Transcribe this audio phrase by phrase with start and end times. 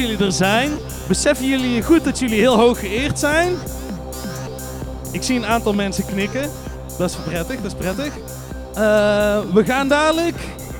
[0.00, 0.70] jullie er zijn.
[1.08, 3.56] Beseffen jullie goed dat jullie heel hoog geëerd zijn?
[5.12, 6.50] Ik zie een aantal mensen knikken.
[6.98, 8.12] Dat is prettig, dat is prettig.
[8.74, 10.36] Eh, we gaan dadelijk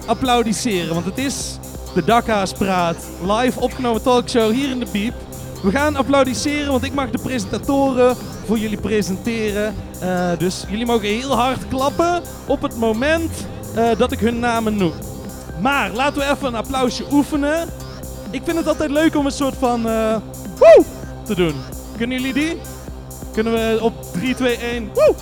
[0.07, 1.59] applaudisseren, want het is
[1.95, 5.15] de Dakhaas Praat live opgenomen talkshow hier in de Piep.
[5.63, 8.17] We gaan applaudisseren, want ik mag de presentatoren
[8.47, 9.75] voor jullie presenteren.
[10.01, 14.77] Eh, dus jullie mogen heel hard klappen op het moment eh, dat ik hun namen
[14.77, 14.93] noem.
[15.61, 17.69] Maar laten we even een applausje oefenen.
[18.31, 20.17] Ik vind het altijd leuk om een soort van eh
[20.59, 20.85] woe
[21.25, 21.55] te doen.
[21.97, 22.61] Kunnen jullie die?
[23.33, 24.91] Kunnen we op 3, 2, 1.
[24.95, 25.15] Woe!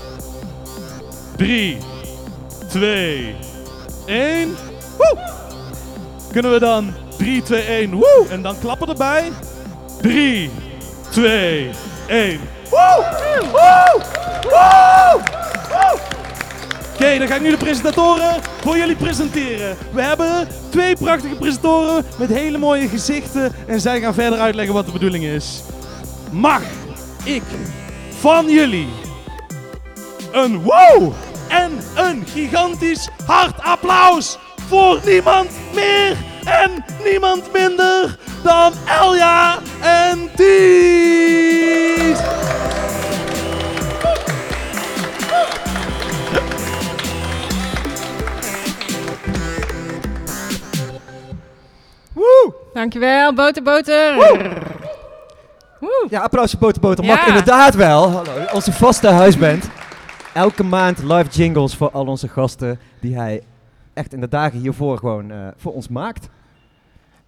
[1.37, 1.79] 3,
[2.69, 3.35] 2,
[4.07, 4.57] 1.
[4.97, 5.19] Woe!
[6.33, 7.91] Kunnen we dan 3, 2, 1.
[7.95, 8.27] Woe!
[8.31, 9.33] En dan klappen erbij.
[10.01, 10.51] 3,
[11.11, 11.71] 2,
[12.07, 12.41] 1.
[12.71, 13.05] Woe!
[13.51, 13.51] Woe!
[13.51, 14.01] Woe!
[14.43, 15.38] Woe!
[16.99, 19.77] Oké, dan ga ik nu de presentatoren voor jullie presenteren.
[19.93, 23.53] We hebben twee prachtige presentatoren met hele mooie gezichten.
[23.67, 25.63] En zij gaan verder uitleggen wat de bedoeling is.
[26.31, 26.63] Mag
[27.25, 27.43] ik
[28.21, 28.89] van jullie
[30.33, 31.13] een wow
[31.49, 34.39] en een gigantisch hard applaus
[34.69, 41.98] voor niemand meer en niemand minder dan Elja en Ties!
[52.79, 54.15] Dankjewel, boter, boter.
[55.81, 56.07] Woe.
[56.11, 57.27] Ja, applausje boter boter mag Ja.
[57.27, 58.11] inderdaad wel.
[58.11, 59.69] Hallo, onze vaste huisband.
[60.35, 63.43] Elke maand live jingles voor al onze gasten die hij
[63.95, 66.29] echt in de dagen hiervoor gewoon eh, voor ons maakt.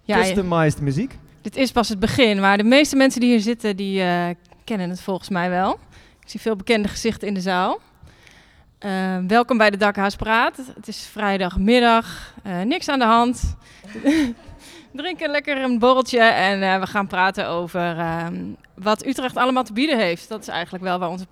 [0.01, 1.17] Ja, Customized muziek.
[1.41, 4.29] dit is pas het begin, maar de meeste mensen die hier zitten, die eh,
[4.63, 5.79] kennen het volgens mij wel.
[6.21, 7.79] Ik zie veel bekende gezichten in de zaal.
[8.79, 8.91] Eh,
[9.27, 10.57] welkom bij de Dakhaas Praat.
[10.75, 12.33] Het is vrijdagmiddag,
[12.65, 13.55] niks aan de hand.
[14.93, 18.35] Drinken lekker een borreltje en eh, we gaan praten over ehm,
[18.75, 20.29] wat Utrecht allemaal te bieden heeft.
[20.29, 21.25] Dat is eigenlijk wel waar onze,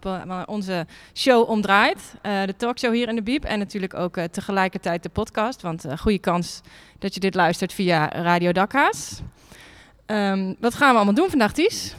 [0.45, 2.13] onze show om draait.
[2.21, 5.61] Eh, de talkshow hier in de Biep en natuurlijk ook eh, tegelijkertijd de podcast.
[5.61, 6.61] Want goede kans
[6.99, 9.21] dat je dit luistert via Radio Dakhaas.
[10.05, 11.95] Ehm, wat gaan we allemaal doen vandaag, Ties?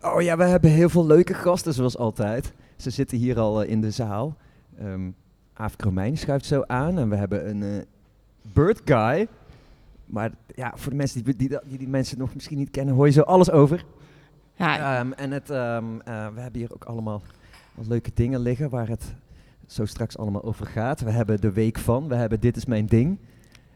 [0.00, 2.52] Oh ja, we hebben heel veel leuke gasten zoals altijd.
[2.76, 4.36] Ze zitten hier al in de zaal.
[4.78, 5.10] Ehm
[5.58, 7.84] Aaf Kromijn schuift zo aan en we hebben een
[8.52, 9.28] bird guy.
[10.06, 13.06] Maar ja, voor de mensen die, die, die die mensen nog misschien niet kennen, hoor
[13.06, 13.84] je zo alles over.
[14.54, 17.22] Ja, Ehm, en het, ehm, eh, we hebben hier ook allemaal
[17.74, 19.14] wat leuke dingen liggen waar het
[19.66, 21.00] zo straks allemaal over gaat.
[21.00, 23.18] We hebben de week van, we hebben Dit is mijn ding.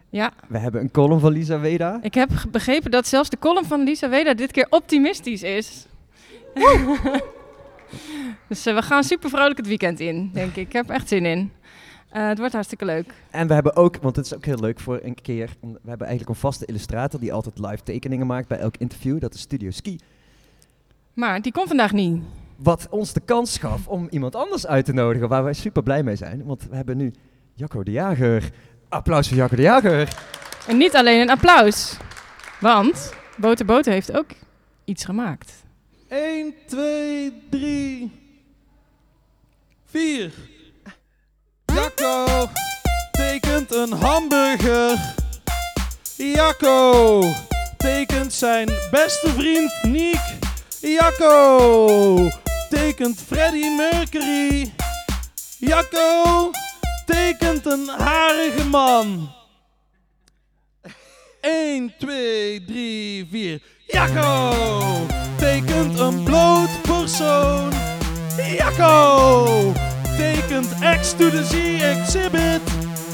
[0.08, 1.98] ja, We hebben een column van Lisa Weda.
[2.02, 5.86] ik heb begrepen dat zelfs de column van Lisa Weda dit keer optimistisch is.
[8.48, 10.66] dus eh, we gaan super vrolijk het weekend in, denk ik.
[10.66, 11.52] Ik heb echt zin in.
[12.10, 13.12] Eh, het wordt hartstikke leuk.
[13.30, 16.06] En we hebben ook, want het is ook heel leuk voor een keer, we hebben
[16.06, 19.20] eigenlijk een vaste illustrator die altijd live tekeningen maakt bij elk interview.
[19.20, 19.98] Dat is Studio Ski.
[21.14, 22.22] Maar die komt vandaag niet.
[22.56, 26.02] Wat ons de kans gaf om iemand anders uit te nodigen, waar wij super blij
[26.02, 26.44] mee zijn.
[26.44, 27.12] Want we hebben nu
[27.54, 28.50] Jacco de Jager.
[28.88, 30.16] Applaus voor Jacco de Jager.
[30.68, 31.96] En niet alleen een applaus.
[32.60, 34.28] Want Boter Boter heeft ook
[34.84, 35.52] iets gemaakt.
[36.08, 38.12] 1, 2, 3,
[39.84, 40.32] 4.
[41.80, 42.48] Jacco
[43.10, 45.14] tekent een hamburger.
[46.16, 47.22] Jacco
[47.76, 50.20] tekent zijn beste vriend Niek.
[50.80, 52.28] Jacco
[52.68, 54.72] tekent Freddie Mercury.
[55.58, 56.50] Jacco
[57.06, 59.32] tekent een harige man.
[61.40, 63.62] 1, 2, 3, 4.
[63.86, 64.52] Jacco
[65.36, 67.72] tekent een bloot persoon.
[68.56, 69.72] Jacco
[70.20, 70.68] tekent
[71.00, 72.60] X to the Z exhibit.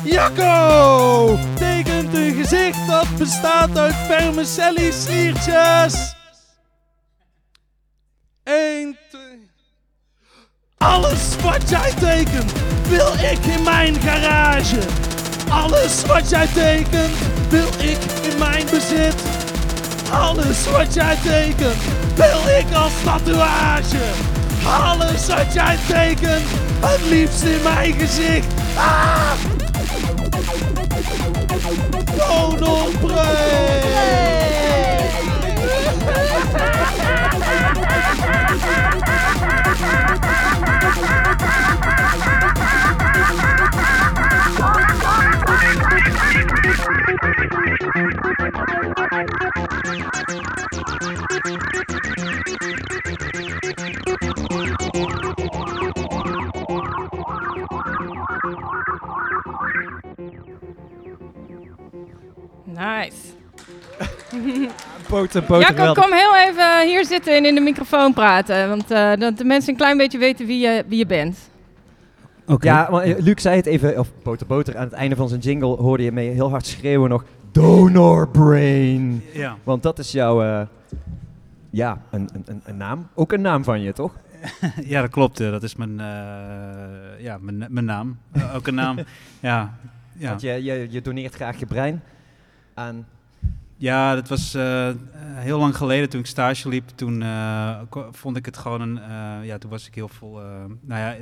[0.05, 6.15] Jacco tekent een gezicht dat bestaat uit vermicelli sliertjes.
[8.45, 9.51] 1, 2.
[10.79, 12.53] Alles wat jij tekent
[12.89, 14.81] wil ik in mijn garage.
[15.49, 17.17] Alles wat jij tekent
[17.49, 17.99] wil ik
[18.33, 19.23] in mijn bezit.
[20.13, 21.83] Alles wat jij tekent
[22.15, 24.36] wil ik als tatoeage.
[24.67, 26.47] Alles wat jij tekent,
[26.81, 28.47] het liefst in mijn gezicht.
[28.77, 29.33] Ah!
[32.17, 33.01] Donald
[62.77, 63.35] Nice.
[65.09, 68.69] Poten, poten, kom heel even hier zitten en in de microfoon praten.
[68.69, 71.39] Want eh, dat de mensen een klein beetje weten wie je, wie je bent.
[72.47, 72.67] Oké.
[72.67, 75.41] Ja, maar eh, Luc zei het even, of Poten Boter, aan het einde van zijn
[75.41, 77.25] jingle hoorde je mee heel hard schreeuwen nog...
[77.53, 79.25] Donor Brain.
[79.33, 79.57] Ja.
[79.65, 80.67] Want dat is jouw, eh,
[81.71, 83.09] ja, een, een, een, naam.
[83.15, 84.13] Ook een naam van je, toch?
[84.85, 85.39] ja, dat klopt.
[85.39, 88.19] Dat is mijn, eh, ja, mijn, mijn naam.
[88.55, 88.97] Ook een naam.
[89.41, 89.75] ja.
[90.19, 90.29] Ja.
[90.29, 92.03] Want je, je, je doneert graag je brein
[92.77, 93.07] aan...
[93.77, 94.91] ja, dat was eh,
[95.35, 96.89] heel lang geleden toen ik stage liep.
[96.95, 97.81] Toen eh,
[98.11, 98.99] vond ik het gewoon een...
[98.99, 100.41] eh, ja, toen was ik heel veel...
[100.41, 100.47] eh,
[100.81, 101.17] nou ja,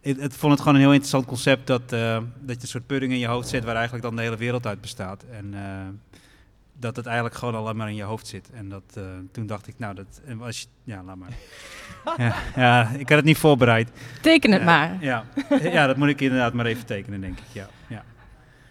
[0.00, 2.86] ik, het vond het gewoon een heel interessant concept dat, eh, dat je een soort
[2.86, 5.24] pudding in je hoofd zet waar eigenlijk dan de hele wereld uit bestaat.
[5.32, 5.60] En eh,
[6.72, 8.50] dat het eigenlijk gewoon alleen maar in je hoofd zit.
[8.54, 9.02] En dat, eh,
[9.32, 10.20] toen dacht ik, nou, dat
[10.56, 11.28] je, ja, laat maar.
[12.26, 13.90] ja, ja, ik had het niet voorbereid.
[14.22, 14.96] Teken het maar.
[15.00, 15.24] Ja.
[15.62, 17.44] ja, dat moet ik inderdaad maar even tekenen, denk ik.
[17.52, 18.04] Ja, ja.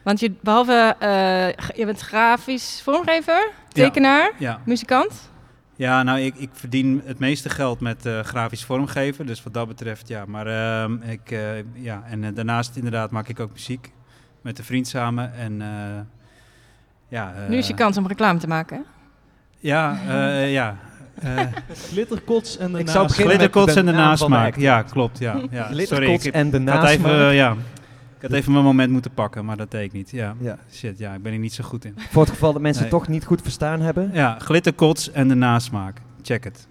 [0.03, 1.47] Want je, behalve, eh,
[1.77, 4.59] je bent grafisch vormgever, tekenaar, ja.
[4.65, 5.31] muzikant.
[5.75, 9.25] ja nou, ik, ik verdien het meeste geld met eh, grafisch vormgeven.
[9.25, 10.25] Dus wat dat betreft, ja.
[10.25, 11.39] Maar ehm, ik, eh,
[11.73, 13.91] ja, en daarnaast inderdaad maak ik ook muziek
[14.41, 15.33] met een vriend samen.
[15.33, 15.67] En eh,
[17.07, 17.33] ja.
[17.33, 18.85] eh, nu is je kans om reclame te maken.
[19.59, 20.77] Ja, eh, ja.
[21.21, 21.39] eh
[21.89, 23.85] Glitterkots en de Ik zou naast- beginnen met Glitterkots en
[24.29, 24.59] de act.
[24.61, 25.19] Ja, klopt.
[25.19, 25.63] Ja, ja.
[25.63, 27.55] Sorry, Glitterkots ik, en de even, ja,
[28.21, 30.09] ik had even mijn moment moeten pakken, maar dat deed ik niet.
[30.09, 30.35] Ja.
[30.39, 30.57] Ja.
[30.71, 31.93] Shit, ja, ik ben hier niet zo goed in.
[31.97, 32.91] Voor het geval dat mensen Nee.
[32.91, 34.09] het toch niet goed verstaan hebben.
[34.13, 35.97] Ja, glitterkots en de nasmaak.
[36.21, 36.67] Check het.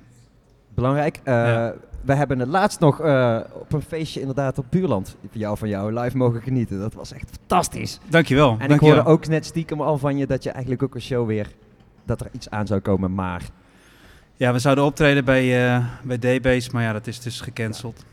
[0.74, 1.20] Belangrijk.
[1.24, 1.74] eh, Ja.
[2.04, 5.68] We hebben het laatst nog eh, op een feestje inderdaad op Buurland van jou, van
[5.68, 6.78] jou live mogen genieten.
[6.78, 7.98] Dat was echt fantastisch.
[8.08, 8.48] Dankjewel.
[8.50, 8.94] En ik dankjewel.
[8.94, 11.50] hoorde ook net stiekem al van je dat je eigenlijk ook een show weer,
[12.04, 13.42] dat er iets aan zou komen, maar...
[14.36, 18.04] Ja, we zouden optreden bij, eh bij Daybase, maar ja, dat is dus gecanceld.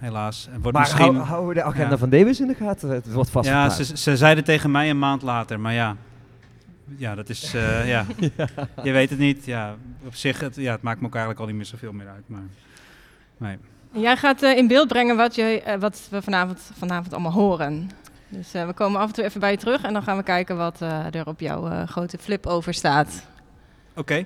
[0.00, 0.46] Helaas.
[0.52, 1.14] En wordt Maar misschien...
[1.14, 1.96] hou, houden we de agenda Ja.
[1.98, 2.88] van Davis in de gaten?
[2.90, 5.96] Het wordt vast ja, ze, ze zeiden tegen mij een maand later, maar ja.
[6.96, 7.54] Ja, dat is...
[7.54, 8.04] eh, ja.
[8.84, 9.44] Je weet het niet.
[9.44, 9.74] Ja,
[10.06, 12.22] op zich, het, ja, het maakt me ook eigenlijk al niet meer zoveel meer uit.
[12.26, 12.40] Maar,
[13.36, 13.58] nee.
[13.92, 17.90] Jij gaat eh, in beeld brengen wat, je, eh, wat we vanavond, vanavond allemaal horen.
[18.28, 20.22] Dus eh, we komen af en toe even bij je terug en dan gaan we
[20.22, 23.26] kijken wat eh, er op jouw eh, grote flip over staat.
[23.96, 24.24] Oké.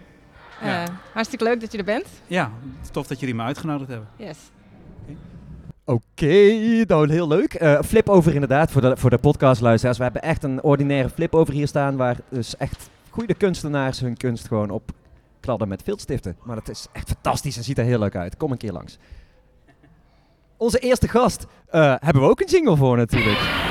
[0.62, 0.85] Ja.
[1.12, 2.06] Hartstikke leuk dat je er bent.
[2.27, 2.50] Ja,
[2.91, 4.09] tof dat jullie me uitgenodigd hebben.
[4.17, 4.38] Yes.
[5.86, 7.54] Oké, nou heel leuk.
[7.54, 9.96] Eh, flip over inderdaad, voor de, voor de podcastluisteraars.
[9.98, 14.16] We hebben echt een ordinaire flip over hier staan, waar dus echt goede kunstenaars hun
[14.16, 14.90] kunst gewoon op
[15.40, 16.36] kladden met viltstiften.
[16.42, 18.36] Maar dat is echt fantastisch en ziet er heel leuk uit.
[18.36, 18.98] Kom een keer langs.
[20.56, 23.63] Onze eerste gast eh, hebben we ook een jingle voor natuurlijk.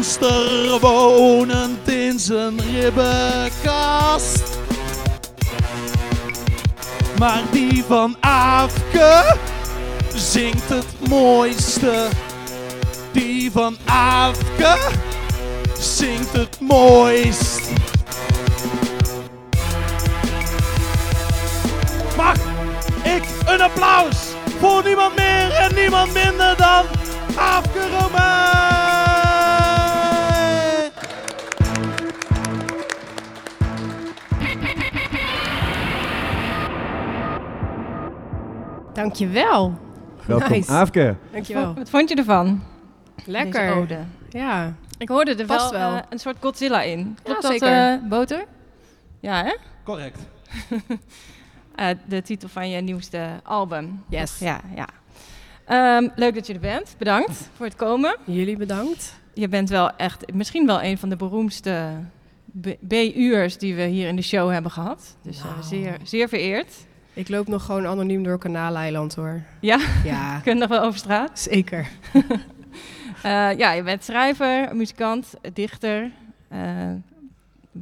[0.00, 4.42] Monster wonend in zijn ribbenkast.
[7.18, 9.36] Maar die van Aafke
[10.14, 12.08] zingt het mooiste.
[13.12, 14.78] Die van Aafke
[15.78, 17.70] zingt het mooist.
[22.16, 22.36] Mag
[23.02, 24.16] ik een applaus
[24.60, 26.84] voor niemand meer en niemand minder dan
[27.36, 27.88] Aafke
[39.02, 39.78] Dankjewel.
[40.26, 40.70] Welkom Nice.
[40.70, 41.16] Aafke.
[41.32, 41.74] Dankjewel.
[41.74, 42.62] Wat vond je ervan?
[43.26, 43.60] Lekker.
[43.66, 43.98] Deze ode?
[44.30, 44.74] Ja.
[44.98, 45.94] Ik hoorde er wel, wel.
[45.96, 47.18] eh, een soort Godzilla in.
[47.22, 47.92] Klopt dat, zeker.
[47.92, 48.44] eh, Boter?
[49.20, 49.56] Ja, hè?
[49.84, 50.18] Correct.
[51.74, 54.04] Eh, de titel van je nieuwste album.
[54.08, 54.38] Yes.
[54.38, 54.86] Ja, ja.
[55.64, 56.94] Ehm, leuk dat je er bent.
[56.98, 58.16] Bedankt voor het komen.
[58.24, 59.14] Jullie bedankt.
[59.34, 61.88] Je bent wel echt, misschien wel een van de beroemdste
[62.60, 65.16] B- B-u'ers die we hier in de show hebben gehad.
[65.22, 66.72] Dus zeer, zeer vereerd.
[67.20, 69.42] Ik loop nog gewoon anoniem door Kanaaleiland hoor.
[69.60, 69.78] Ja?
[70.04, 71.38] Ja, Kun je nog wel over straat?
[71.38, 71.88] zeker.
[73.22, 76.10] Eh, ja, je bent schrijver, muzikant, dichter.
[76.48, 76.60] Eh,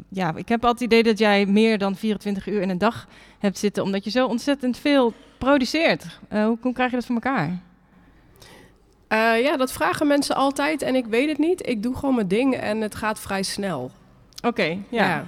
[0.09, 3.07] ja, ik heb altijd het idee dat jij meer dan 24 uur in een dag
[3.39, 6.19] hebt zitten, omdat je zo ontzettend veel produceert.
[6.29, 7.59] Eh, hoe, hoe krijg je dat voor elkaar?
[9.41, 11.69] Ja, dat vragen mensen altijd en ik weet het niet.
[11.69, 13.91] Ik doe gewoon mijn ding en het gaat vrij snel.
[14.45, 15.07] Oké, ja.
[15.09, 15.25] ja.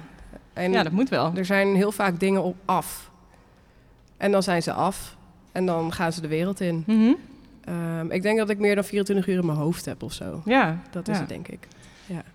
[0.53, 1.31] En dat moet wel.
[1.35, 3.10] er zijn heel vaak dingen op af.
[4.21, 5.15] En dan zijn ze af.
[5.51, 6.83] En dan gaan ze de wereld in.
[6.87, 7.13] Mhm.
[7.65, 10.41] Ehm, ik denk dat ik meer dan 24 uur in mijn hoofd heb of zo.
[10.45, 11.19] Ja, Dat is ja.
[11.19, 11.67] het, denk ik.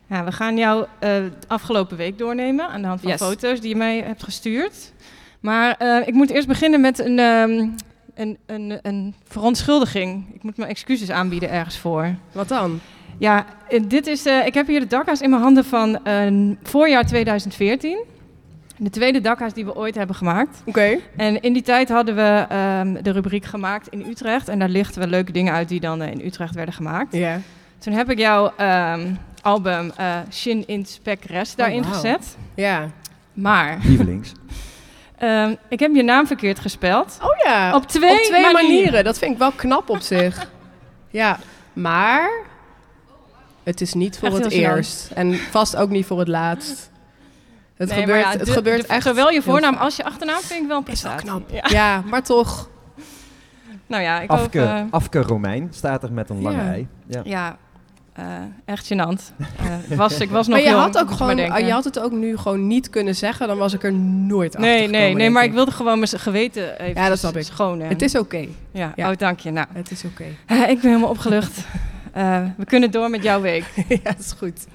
[0.07, 3.21] Ja, we gaan jou de afgelopen week doornemen aan de hand van Yes.
[3.21, 4.93] foto's die je mij hebt gestuurd.
[5.41, 7.69] Maar eh, ik moet eerst beginnen met een, ehm,
[8.15, 10.35] een, een, een verontschuldiging.
[10.35, 12.15] Ik moet mijn excuses aanbieden ergens voor.
[12.33, 12.81] Wat dan?
[13.19, 15.99] Ja, eh, dit is, ik heb hier de dakhaas in mijn handen van
[16.63, 18.05] voorjaar 2014.
[18.79, 20.63] De tweede dakhaas die we ooit hebben gemaakt.
[20.65, 20.99] Oké.
[21.17, 24.49] En in die tijd hadden we ehm, de rubriek gemaakt in Utrecht.
[24.49, 27.13] En daar lichten we leuke dingen uit die dan eh, in Utrecht werden gemaakt.
[27.13, 27.41] Ja.
[27.79, 31.93] Toen heb ik jouw ehm, album eh, Shin in Spec Rest daarin wauw.
[31.93, 32.37] gezet.
[32.55, 32.91] Ja.
[33.33, 34.33] Maar Lievelings.
[35.19, 37.19] ehm, ik heb je naam verkeerd gespeld.
[37.23, 37.75] Oh ja.
[37.75, 38.69] Op twee, Op twee manieren.
[38.69, 39.05] manieren.
[39.05, 40.51] Dat vind ik wel knap op zich.
[41.11, 41.39] ja.
[41.73, 42.31] Maar
[43.63, 45.11] het is niet voor Echt het eerst.
[45.15, 46.91] En vast ook niet voor het laatst.
[47.77, 50.05] Het Nee, maar gebeurt, ja, het de- gebeurt de- echt Zowel je voornaam als je
[50.05, 51.47] achternaam vind ik wel een Is wel prestatie.
[51.47, 51.71] knap.
[51.71, 51.79] Ja.
[51.79, 52.69] Ja, maar toch.
[53.87, 54.39] Nou ja, ik hoop...
[54.39, 56.69] Afke, eh, Afke Romein staat er met een lange Ja.
[56.71, 56.87] ei.
[57.07, 57.21] Ja.
[57.25, 57.57] ja,
[58.13, 58.25] eh,
[58.65, 59.33] echt gênant.
[59.91, 62.13] Eh, was, ik was nog Maar je jong, had, ook gewoon, je had het ook
[62.13, 63.49] nu gewoon niet kunnen zeggen.
[63.49, 66.81] Dan was ik er nooit achter Nee, nee, nee, maar ik wilde gewoon mijn geweten
[66.81, 67.43] even Ja, dat snap ik.
[67.45, 67.81] schoon.
[67.81, 68.47] en- Het is oké.
[68.71, 69.11] Ja, Ja.
[69.11, 69.51] oh dank je.
[69.51, 70.25] Nou, Het is oké.
[70.47, 71.59] ik ben helemaal opgelucht.
[72.13, 73.65] Eh, we kunnen door met jouw week.
[73.89, 74.67] ja, dat is goed.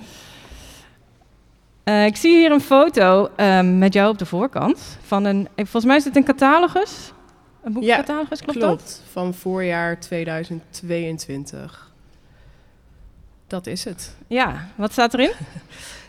[1.84, 4.98] Eh, ik zie hier een foto ehm, met jou op de voorkant.
[5.02, 7.14] Van een, eh, volgens mij is dit een catalogus.
[7.64, 8.68] Een Ja, boekcatalogus, klopt, dat?
[8.78, 9.02] Klopt.
[9.12, 11.92] Van voorjaar 2022.
[13.48, 14.16] Dat is het.
[14.28, 15.32] Ja, wat staat erin?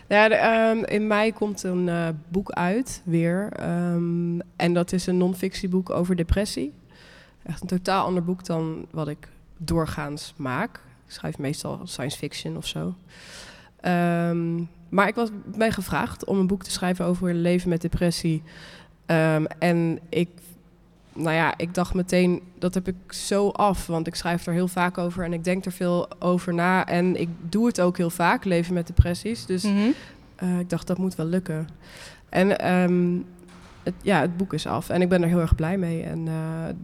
[0.07, 3.49] Ja, de, ehm, in mei komt een eh, boek uit, weer.
[3.51, 6.73] Ehm, en dat is een non-fictieboek over depressie.
[7.43, 9.27] Echt een totaal ander boek dan wat ik
[9.57, 10.75] doorgaans maak.
[11.05, 12.95] Ik schrijf meestal science fiction of zo.
[13.79, 14.57] Ehm,
[14.93, 18.43] maar ik was, ben gevraagd om een boek te schrijven over leven met depressie.
[19.05, 20.29] Ehm, en ik,
[21.13, 23.87] nou ja, ik dacht meteen, dat heb ik zo af.
[23.87, 26.85] Want ik schrijf er heel vaak over en ik denk er veel over na.
[26.85, 29.45] En ik doe het ook heel vaak, leven met depressies.
[29.45, 29.77] Dus Mhm.
[30.35, 31.67] eh, ik dacht, dat moet wel lukken.
[32.29, 33.17] En ehm,
[33.83, 36.03] het, ja, het boek is af en ik ben er heel erg blij mee.
[36.03, 36.33] En eh,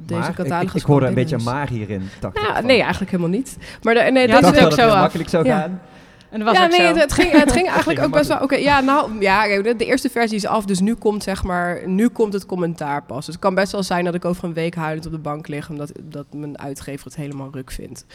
[0.06, 0.70] deze Maar ik- catalogus...
[0.70, 2.00] ik, ik hoorde een beetje hierin.
[2.00, 2.66] Dus- ik Ja, van.
[2.66, 3.58] nee, eigenlijk helemaal niet.
[3.84, 5.00] Maar de, nee, Ja, dat is ook zo af.
[5.00, 5.60] makkelijk zou Ja.
[5.60, 5.82] gaan.
[6.30, 8.40] En dat was ja, nee, het, het ging, het ging eigenlijk ook best wel...
[8.40, 11.88] Oké, ja, nou, ja, de, de eerste versie is af, dus nu komt zeg maar...
[11.88, 13.26] Nu komt het commentaar pas.
[13.26, 15.48] Dus het kan best wel zijn dat ik over een week huilend op de bank
[15.48, 15.70] lig...
[15.70, 18.06] omdat dat mijn uitgever het helemaal ruk vindt.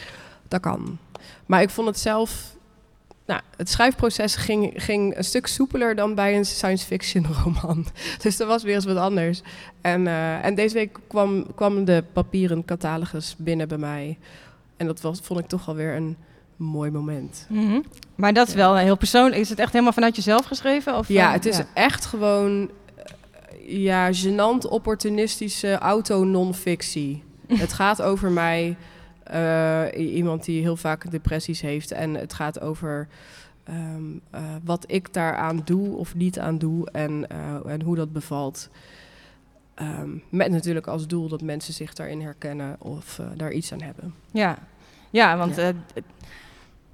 [0.47, 0.97] Dat kan.
[1.45, 2.53] Maar ik vond het zelf...
[3.25, 7.85] Nou, het schrijfproces ging, ging een stuk soepeler dan bij een science fiction roman.
[8.21, 9.41] Dus dat was weer eens wat anders.
[9.81, 14.17] En, eh, en deze week kwam, kwam de papieren catalogus binnen bij mij.
[14.77, 16.17] En dat was, vond ik toch alweer een
[16.55, 17.47] mooi moment.
[17.49, 17.79] Mhm.
[18.15, 19.41] Maar dat is wel heel persoonlijk.
[19.41, 20.97] Is het echt helemaal vanuit jezelf geschreven?
[20.97, 27.23] Of, Ja, het is echt gewoon eh, ja, gênant opportunistische auto-non-fictie.
[27.47, 28.77] het gaat over mij,
[29.23, 31.91] eh, iemand die heel vaak depressies heeft.
[31.91, 33.07] En het gaat over
[33.63, 37.27] ehm, eh, wat ik daaraan doe of niet aan doe en,
[37.65, 38.69] en hoe dat bevalt.
[39.73, 44.13] Ehm, met natuurlijk als doel dat mensen zich daarin herkennen of daar iets aan hebben.
[44.31, 44.57] Ja,
[45.09, 45.73] ja want Ja.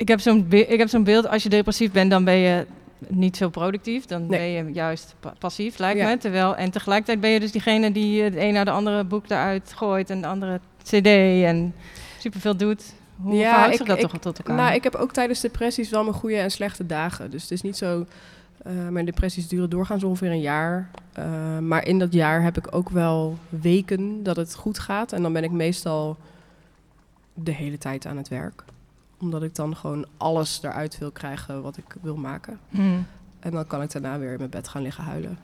[0.01, 2.65] Eh, ik, heb zo'n be- heb zo'n beeld, als je depressief bent, dan ben je
[3.08, 4.05] niet zo productief.
[4.05, 4.39] Dan Nee.
[4.55, 6.10] ben je juist pa- passief, lijkt Ja.
[6.10, 6.17] me.
[6.17, 9.74] Terwijl, en tegelijkertijd ben je dus diegene die het een naar de andere boek eruit
[9.75, 11.05] gooit en de andere cd
[11.46, 11.74] en
[12.20, 12.93] superveel doet.
[13.22, 14.55] Hoe Ja, verhoudt zich dat ik- toch tot elkaar?
[14.55, 17.31] Nou, ik heb ook tijdens depressies wel mijn goede en slechte dagen.
[17.31, 18.05] Dus het is niet zo.
[18.63, 20.89] eh, mijn depressies duren doorgaans ongeveer een jaar.
[21.13, 25.12] Eh, maar in dat jaar heb ik ook wel weken dat het goed gaat.
[25.13, 26.17] En dan ben ik meestal
[27.34, 28.63] de hele tijd aan het werk.
[29.21, 32.59] Omdat ik dan gewoon alles eruit wil krijgen wat ik wil maken.
[32.69, 33.05] Hmm.
[33.39, 35.37] En dan kan ik daarna weer in mijn bed gaan liggen huilen.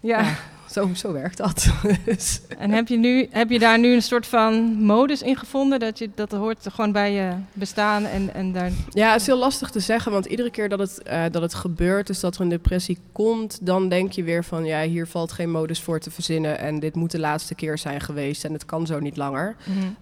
[0.00, 0.20] Ja.
[0.20, 0.34] Ja.
[0.70, 1.68] Zo, zo werkt dat.
[2.04, 5.80] Dus- En heb je, nu, heb je daar nu een soort van modus in gevonden?
[5.80, 8.70] Dat, je, dat hoort gewoon bij je bestaan en, en daar...
[8.90, 11.54] Ja, het is heel lastig te zeggen, want iedere keer dat het, eh, dat het
[11.54, 15.32] gebeurt, dus dat er een depressie komt, dan denk je weer van, ja, hier valt
[15.32, 18.64] geen modus voor te verzinnen en dit moet de laatste keer zijn geweest en het
[18.64, 19.56] kan zo niet langer.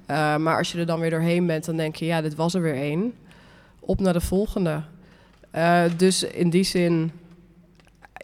[0.07, 2.55] Eh, maar als je er dan weer doorheen bent, dan denk je, ja, dit was
[2.55, 3.13] er weer één.
[3.81, 4.83] Op naar de volgende.
[5.51, 7.13] Eh, dus in die zin,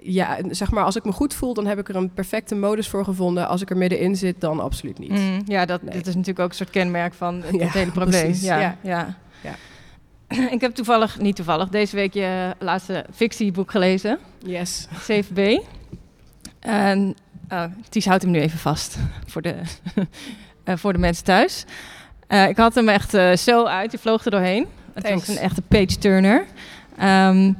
[0.03, 2.89] ja, zeg maar, als ik me goed voel, dan heb ik er een perfecte modus
[2.89, 3.49] voor gevonden.
[3.49, 5.11] Als ik er middenin zit, dan absoluut niet.
[5.11, 5.95] Mm, ja, dat, Nee.
[5.97, 8.33] dat is natuurlijk ook een soort kenmerk van het, Ja, hele probleem.
[8.41, 8.77] Ja, ja.
[8.83, 9.17] ja.
[9.43, 9.55] Ja.
[10.55, 14.89] Ik heb toevallig, niet toevallig, deze week je laatste fictieboek gelezen, Yes.
[15.11, 15.41] 7b.
[16.61, 17.15] En
[17.51, 18.97] oh, Ties houdt hem nu even vast
[19.27, 19.55] voor de,
[20.65, 21.65] eh, voor de mensen thuis.
[22.27, 24.67] Eh, ik had hem echt eh, zo uit, die vloog er doorheen.
[24.95, 25.27] Het Thanks.
[25.27, 26.45] was een echte page-turner.
[26.99, 27.53] Ehm,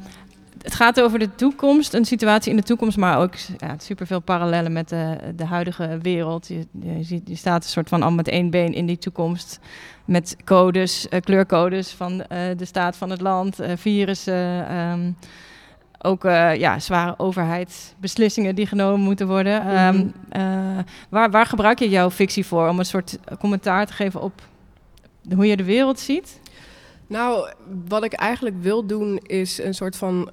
[0.63, 4.73] het gaat over de toekomst, een situatie in de toekomst, maar ook ja, superveel parallellen
[4.73, 6.49] met de, de huidige wereld.
[6.49, 9.61] Je, je, ziet, je staat een soort van al met één been in die toekomst.
[10.05, 14.77] Met codes, uh, kleurcodes van uh, de staat van het land, uh, virussen.
[14.77, 15.17] Um,
[16.05, 16.23] ook
[16.57, 19.63] ja, zware overheidsbeslissingen die genomen moeten worden.
[19.63, 20.13] Mm -hmm.
[20.43, 22.69] um, waar, waar gebruik je jouw fictie voor?
[22.69, 24.43] Om een soort commentaar te geven op
[25.35, 26.41] hoe je de wereld ziet?
[27.07, 27.53] Nou,
[27.89, 30.31] wat ik eigenlijk wil doen is een soort van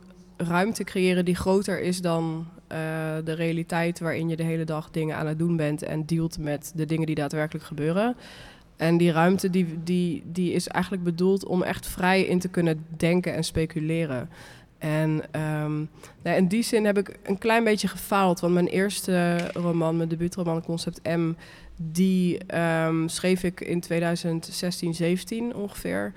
[0.48, 2.78] ruimte creëren die groter is dan uh,
[3.24, 6.72] de realiteit waarin je de hele dag dingen aan het doen bent en dealt met
[6.76, 8.16] de dingen die daadwerkelijk gebeuren.
[8.78, 12.86] En die ruimte die, die, die is eigenlijk bedoeld om echt vrij in te kunnen
[12.98, 14.30] denken en speculeren.
[14.78, 15.10] En
[15.42, 15.90] um,
[16.24, 18.40] nou, in die zin heb ik een klein beetje gefaald.
[18.40, 21.34] Want mijn eerste roman, mijn debuutroman Concept M,
[21.76, 22.56] die
[22.86, 26.14] um, schreef ik in 2016, 17 ongeveer.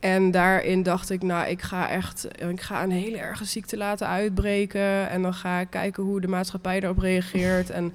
[0.00, 4.06] En daarin dacht ik, nou, ik ga echt ik ga een hele erge ziekte laten
[4.06, 5.08] uitbreken.
[5.08, 7.70] En dan ga ik kijken hoe de maatschappij daarop reageert.
[7.70, 7.92] En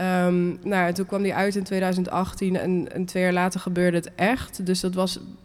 [0.00, 4.14] um, nou, toen kwam die uit in 2018 en, en twee jaar later gebeurde het
[4.14, 4.66] echt.
[4.66, 5.36] Dus dat was een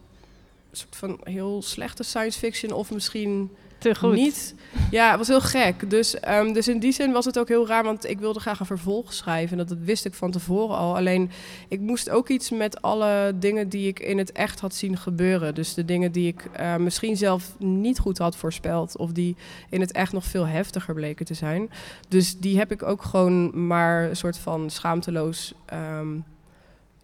[0.72, 3.50] soort van heel slechte science fiction of misschien
[3.92, 4.14] te goed.
[4.14, 4.54] Niet.
[4.90, 5.90] Ja, het was heel gek.
[5.90, 8.60] Dus, um, dus in die zin was het ook heel raar, want ik wilde graag
[8.60, 9.56] een vervolg schrijven.
[9.56, 10.96] Dat, dat wist ik van tevoren al.
[10.96, 11.30] Alleen
[11.68, 15.54] ik moest ook iets met alle dingen die ik in het echt had zien gebeuren.
[15.54, 19.36] Dus de dingen die ik uh, misschien zelf niet goed had voorspeld, of die
[19.70, 21.70] in het echt nog veel heftiger bleken te zijn.
[22.08, 25.54] Dus die heb ik ook gewoon maar een soort van schaamteloos
[25.98, 26.24] um,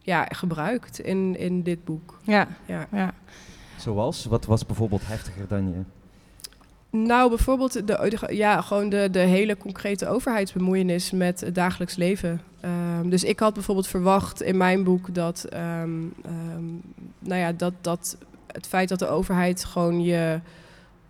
[0.03, 2.21] ja, gebruikt in, in dit boek.
[2.23, 2.87] Ja, ja.
[2.93, 3.15] ja.
[3.77, 4.25] Zoals?
[4.25, 6.00] Wat was bijvoorbeeld heftiger dan je?
[6.91, 12.41] Nou, bijvoorbeeld de, de, ja, gewoon de, de hele concrete overheidsbemoeienis met het dagelijks leven.
[13.01, 16.83] Um, dus ik had bijvoorbeeld verwacht in mijn boek dat, um, um,
[17.19, 20.41] nou ja, dat, dat het feit dat de overheid gewoon je,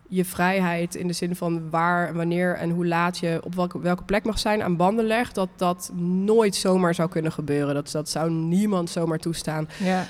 [0.08, 4.04] je vrijheid in de zin van waar, wanneer en hoe laat je op welke, welke
[4.04, 5.90] plek mag zijn aan banden legt, dat dat
[6.24, 7.74] nooit zomaar zou kunnen gebeuren.
[7.74, 9.68] Dat, dat zou niemand zomaar toestaan.
[9.78, 10.06] Ja.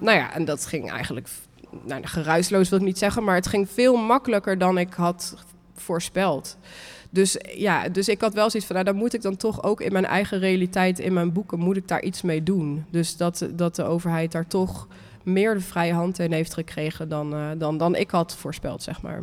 [0.00, 1.28] nou ja, en dat ging eigenlijk
[1.84, 5.36] nou, geruisloos wil ik niet zeggen, maar het ging veel makkelijker dan ik had
[5.74, 6.56] voorspeld.
[7.10, 9.80] Dus ja, dus ik had wel zoiets van, nou, dan moet ik dan toch ook
[9.80, 12.84] in mijn eigen realiteit, in mijn boeken, moet ik daar iets mee doen.
[12.90, 14.86] Dus dat, dat de overheid daar toch
[15.22, 19.02] meer de vrije hand in heeft gekregen dan, uh, dan, dan ik had voorspeld, zeg
[19.02, 19.20] maar.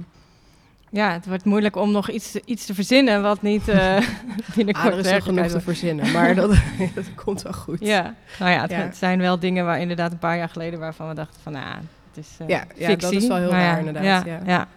[0.92, 3.98] Ja, het wordt moeilijk om nog iets, iets te verzinnen wat niet uh,
[4.56, 6.50] binnenkort ah, er is nog genoeg te verzinnen, maar dat,
[6.96, 7.80] dat komt wel goed.
[7.80, 8.78] Ja, nou ja het, ja.
[8.78, 11.78] het, zijn wel dingen waar inderdaad een paar jaar geleden waarvan we dachten van, nou,
[12.14, 14.26] het is uh, ja, ja, dat is wel heel raar inderdaad.
[14.26, 14.68] Ja, Ja.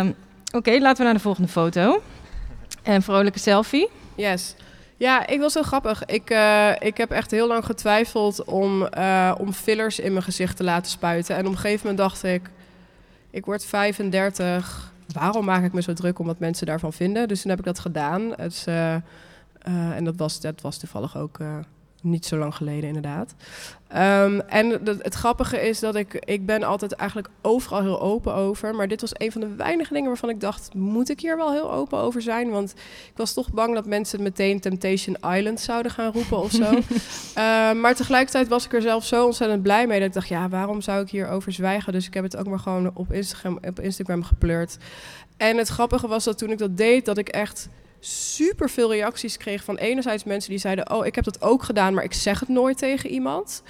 [0.00, 0.08] Um,
[0.46, 2.02] Oké, okay, laten we naar de volgende foto.
[2.82, 3.88] Een vrolijke selfie.
[4.14, 4.54] Yes.
[4.96, 6.04] Ja, ik was zo grappig.
[6.04, 10.56] Ik, uh, ik heb echt heel lang getwijfeld om, uh, om fillers in mijn gezicht
[10.56, 11.36] te laten spuiten.
[11.36, 12.50] En op een gegeven moment dacht ik,
[13.30, 14.92] ik word 35.
[15.12, 17.28] Waarom maak ik me zo druk om wat mensen daarvan vinden?
[17.28, 18.34] Dus toen heb ik dat gedaan.
[18.68, 18.94] Uh,
[19.96, 21.38] en dat was, dat was toevallig ook
[22.06, 23.34] niet zo lang geleden, inderdaad.
[23.92, 28.74] Um, en het grappige is dat ik, ik ben altijd eigenlijk overal heel open over.
[28.74, 31.52] Maar dit was een van de weinige dingen waarvan ik dacht, moet ik hier wel
[31.52, 32.50] heel open over zijn?
[32.50, 32.70] Want
[33.10, 36.72] ik was toch bang dat mensen meteen Temptation Island zouden gaan roepen of zo.
[36.72, 36.82] uh,
[37.82, 40.80] maar tegelijkertijd was ik er zelf zo ontzettend blij mee dat ik dacht, ja, waarom
[40.80, 41.92] zou ik hierover zwijgen?
[41.92, 44.76] Dus ik heb het ook maar gewoon op Instagram, op Instagram gepleurd.
[45.36, 47.68] En het grappige was dat toen ik dat deed, dat ik echt
[48.06, 51.94] super veel reacties kreeg van enerzijds mensen die zeiden: Oh, ik heb dat ook gedaan,
[51.94, 53.62] maar ik zeg het nooit tegen iemand.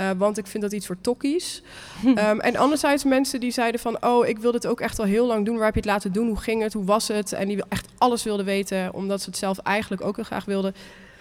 [0.00, 1.62] Uh, want ik vind dat iets voor tokkies.
[2.04, 4.04] um, en anderzijds mensen die zeiden van...
[4.04, 5.56] oh, ik wil dit ook echt al heel lang doen.
[5.56, 6.26] Waar heb je het laten doen?
[6.26, 6.72] Hoe ging het?
[6.72, 7.32] Hoe was het?
[7.32, 8.94] En die echt alles wilden weten...
[8.94, 10.74] omdat ze het zelf eigenlijk ook heel graag wilden.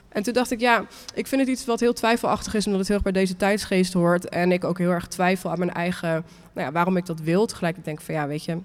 [0.10, 2.66] En toen dacht ik, ja, ik vind het iets wat heel twijfelachtig is...
[2.66, 4.30] omdat het heel erg bij deze tijdsgeest hoort.
[4.30, 6.10] En ik ook heel erg twijfel aan mijn eigen...
[6.54, 7.46] nou ja, waarom ik dat wil.
[7.46, 8.58] Tegelijk denk ik van, ja, weet je...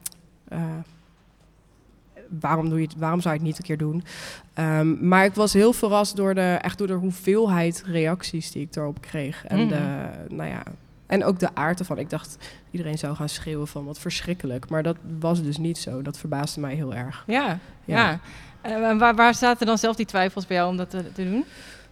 [0.52, 0.58] Uh,
[2.40, 4.04] waarom, doe je het, waarom zou je het niet een keer doen?
[4.54, 8.76] Um, maar ik was heel verrast door de, echt door de hoeveelheid reacties die ik
[8.76, 9.46] erop kreeg.
[9.46, 9.68] En, mm.
[9.68, 10.62] de, nou ja,
[11.06, 11.98] en ook de aard ervan.
[11.98, 12.36] Ik dacht,
[12.70, 14.68] iedereen zou gaan schreeuwen van wat verschrikkelijk.
[14.68, 16.02] Maar dat was dus niet zo.
[16.02, 17.24] Dat verbaasde mij heel erg.
[17.26, 18.18] Ja, ja.
[18.64, 18.90] ja.
[18.92, 21.44] Uh, waar, waar zaten dan zelf die twijfels bij jou om dat te, te doen?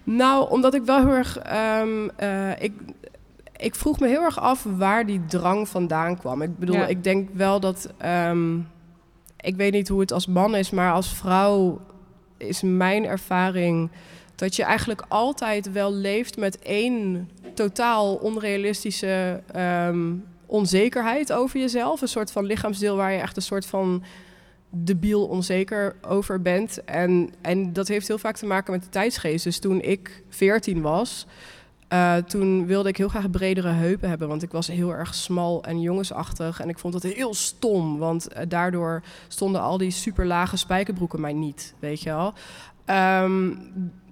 [0.04, 1.38] Nou, omdat ik wel heel erg...
[1.82, 2.72] Um, uh, ik,
[3.56, 6.42] ik vroeg me heel erg af waar die drang vandaan kwam.
[6.42, 6.86] Ik bedoel, ja.
[6.86, 7.92] ik denk wel dat...
[8.04, 8.68] Um,
[9.46, 11.80] ik weet niet hoe het als man is, maar als vrouw
[12.36, 13.90] is mijn ervaring
[14.34, 22.00] dat je eigenlijk altijd wel leeft met één totaal onrealistische um, onzekerheid over jezelf.
[22.00, 24.04] Een soort van lichaamsdeel waar je echt een soort van
[24.70, 26.84] debiel onzeker over bent.
[26.84, 29.44] En, en dat heeft heel vaak te maken met de tijdsgeest.
[29.44, 31.26] Dus toen ik 14 was,
[31.88, 35.64] Eh, toen wilde ik heel graag bredere heupen hebben, want ik was heel erg smal
[35.64, 36.60] en jongensachtig.
[36.60, 41.20] En ik vond het heel stom, want eh, daardoor stonden al die super lage spijkerbroeken
[41.20, 42.32] mij niet, weet je wel.
[42.84, 43.50] Ehm,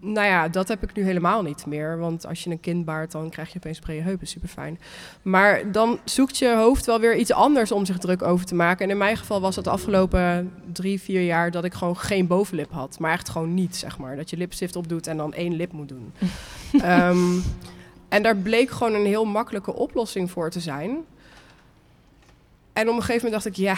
[0.05, 1.99] nou ja, dat heb ik nu helemaal niet meer.
[1.99, 4.27] Want als je een kind baart, dan krijg je opeens brede heupen.
[4.27, 4.79] Super fijn.
[5.23, 8.85] Maar dan zoekt je hoofd wel weer iets anders om zich druk over te maken.
[8.85, 12.27] En in mijn geval was het de afgelopen drie, vier jaar dat ik gewoon geen
[12.27, 12.99] bovenlip had.
[12.99, 14.17] Maar echt gewoon niet, zeg maar.
[14.17, 16.13] Dat je lipstift opdoet en dan één lip moet doen.
[16.81, 17.39] Ehm,
[18.09, 21.05] en daar bleek gewoon een heel makkelijke oplossing voor te zijn.
[22.73, 23.77] En op een gegeven moment dacht ik, ja,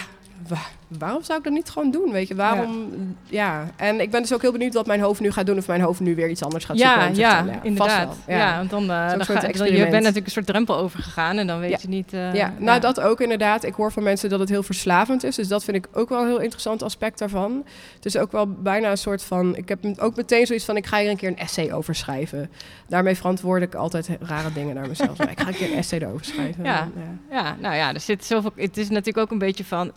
[0.49, 0.57] wa-
[0.99, 2.13] waarom zou ik dat niet gewoon doen?
[2.13, 2.89] Weet je, waarom?
[3.25, 3.71] Ja.
[3.77, 5.57] En ik ben dus ook heel benieuwd wat mijn hoofd nu gaat doen.
[5.57, 6.97] Of mijn hoofd nu weer iets anders gaat zoeken.
[6.99, 8.17] Ja, zich ja, vast inderdaad.
[8.27, 8.57] Ja.
[8.57, 9.81] want dan, eh, dan ga, je experiment.
[9.83, 11.79] bent natuurlijk een soort drempel overgegaan en dan weet Ja.
[11.81, 12.13] je niet...
[12.13, 13.65] eh, ja, nou dat ook inderdaad.
[13.65, 15.37] Ik hoor van mensen dat het heel verslavend is.
[15.37, 17.65] Dus dat vind ik ook wel een heel interessant aspect daarvan.
[17.95, 19.57] Het is ook wel bijna een soort van...
[19.57, 22.51] Ik heb ook meteen zoiets van, ik ga hier een keer een essay over schrijven.
[22.89, 25.21] Daarmee verantwoord ik altijd rare dingen naar mezelf.
[25.31, 26.65] ik ga een keer een essay erover schrijven.
[26.65, 26.89] Ja.
[27.31, 28.53] Ja, nou ja, er zit zoveel.
[28.57, 29.93] Het is natuurlijk ook een beetje van.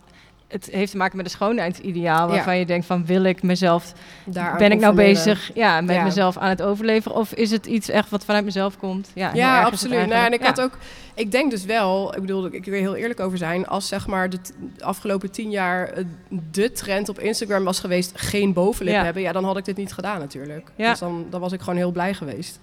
[0.50, 2.26] Het heeft te maken met een schoonheidsideaal.
[2.28, 2.34] Ja.
[2.34, 3.92] Waarvan je denkt van wil ik mezelf.
[4.24, 6.02] Daaraan ben ik nou bezig ja, met Ja.
[6.04, 7.16] mezelf aan het overleveren?
[7.16, 9.10] Of is het iets echt wat vanuit mezelf komt?
[9.14, 10.06] Ja, Ja, absoluut.
[10.06, 10.78] Nou, en ik had ook,
[11.14, 14.06] ik denk dus wel, ik bedoel, ik wil er heel eerlijk over zijn, als zeg
[14.06, 14.38] maar de
[14.78, 16.04] afgelopen tien jaar eh,
[16.50, 19.04] de trend op Instagram was geweest geen bovenlip Ja.
[19.04, 20.70] hebben, ja, dan had ik dit niet gedaan natuurlijk.
[20.76, 20.90] Ja.
[20.90, 22.60] Dus dan, dan was ik gewoon heel blij geweest.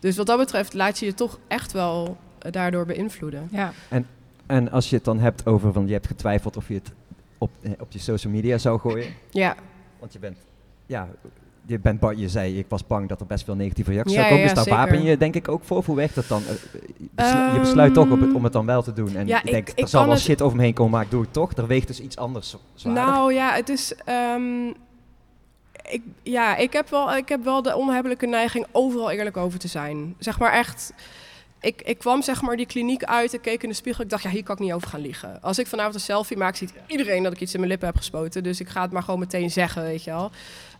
[0.00, 3.48] Dus wat dat betreft laat je je toch echt wel eh, daardoor beïnvloeden.
[3.50, 3.72] Ja.
[4.46, 6.90] En als je het dan hebt over van je hebt getwijfeld of je het
[7.38, 9.12] op, eh, op je social media zou gooien.
[9.30, 9.54] Ja,
[9.98, 10.36] Want je bent,
[10.86, 11.08] ja,
[11.66, 14.20] je bent bang, je zei ik was bang dat er best veel negatieve reacties Ja,
[14.20, 14.48] zou komen.
[14.48, 15.82] ja, dus daar wapen je denk ik ook voor.
[15.84, 16.42] Hoe werkt dat dan?
[16.42, 16.52] Eh,
[16.96, 19.16] je Ehm, besluit toch op het, om het dan wel te doen.
[19.16, 21.04] En ja, ik- denkt, ik er zal wel het- shit over me heen komen, maar
[21.04, 21.52] ik doe het toch.
[21.52, 23.04] Er weegt dus iets anders zwaarder.
[23.04, 23.94] Nou ja, het is.
[24.04, 24.66] ehm,
[25.90, 29.68] ik, ja, ik heb, wel, ik heb wel de onhebbelijke neiging overal eerlijk over te
[29.68, 30.14] zijn.
[30.18, 30.92] Zeg maar echt.
[31.60, 34.04] Ik, ik kwam zeg maar die kliniek uit, ik keek in de spiegel.
[34.04, 35.42] Ik dacht, ja, hier kan ik niet over gaan liegen.
[35.42, 37.96] Als ik vanavond een selfie maak, ziet iedereen dat ik iets in mijn lippen heb
[37.96, 38.42] gespoten.
[38.42, 40.30] Dus ik ga het maar gewoon meteen zeggen, weet je wel.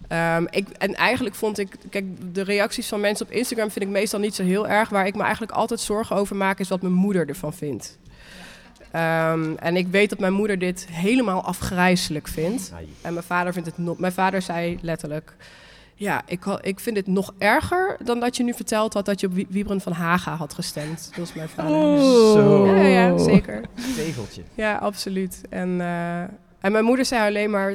[0.09, 3.91] Ehm, ik, en eigenlijk vond ik, kijk, de reacties van mensen op Instagram vind ik
[3.91, 4.89] meestal niet zo heel erg.
[4.89, 7.99] Waar ik me eigenlijk altijd zorgen over maak, is wat mijn moeder ervan vindt.
[8.91, 12.73] Ehm, en ik weet dat mijn moeder dit helemaal afgrijzelijk vindt.
[13.03, 13.99] En mijn vader vindt het nog.
[13.99, 15.35] Mijn vader zei letterlijk.
[16.01, 19.27] Ja, ik, ik vind dit nog erger dan dat je nu verteld had dat je
[19.27, 21.07] op Wie- Wiebren van Haga had gestemd.
[21.09, 21.99] Dat was mijn vader.
[22.33, 22.67] Zo.
[22.67, 23.61] Ja, ja, zeker.
[23.97, 24.43] Tegeltje.
[24.55, 25.41] Ja, absoluut.
[25.51, 26.21] En, eh,
[26.61, 27.75] en mijn moeder zei alleen maar...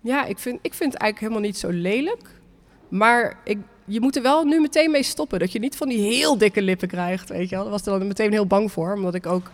[0.00, 2.40] Ja, ik vind, ik vind het eigenlijk helemaal niet zo lelijk.
[2.88, 5.38] Maar ik, je moet er wel nu meteen mee stoppen.
[5.38, 7.62] Dat je niet van die heel dikke lippen krijgt, weet je wel.
[7.64, 8.92] Daar was er dan meteen heel bang voor.
[8.94, 9.50] Omdat ik ook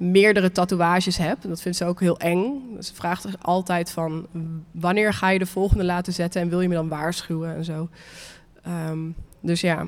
[0.00, 1.42] meerdere tatoeages heb.
[1.42, 2.62] Dat vindt ze ook heel eng.
[2.78, 4.26] Ze vraagt zich altijd van...
[4.70, 6.40] Wanneer ga je de volgende laten zetten?
[6.40, 7.88] En wil je me dan waarschuwen en zo.
[8.62, 8.98] Ehm,
[9.40, 9.86] dus ja,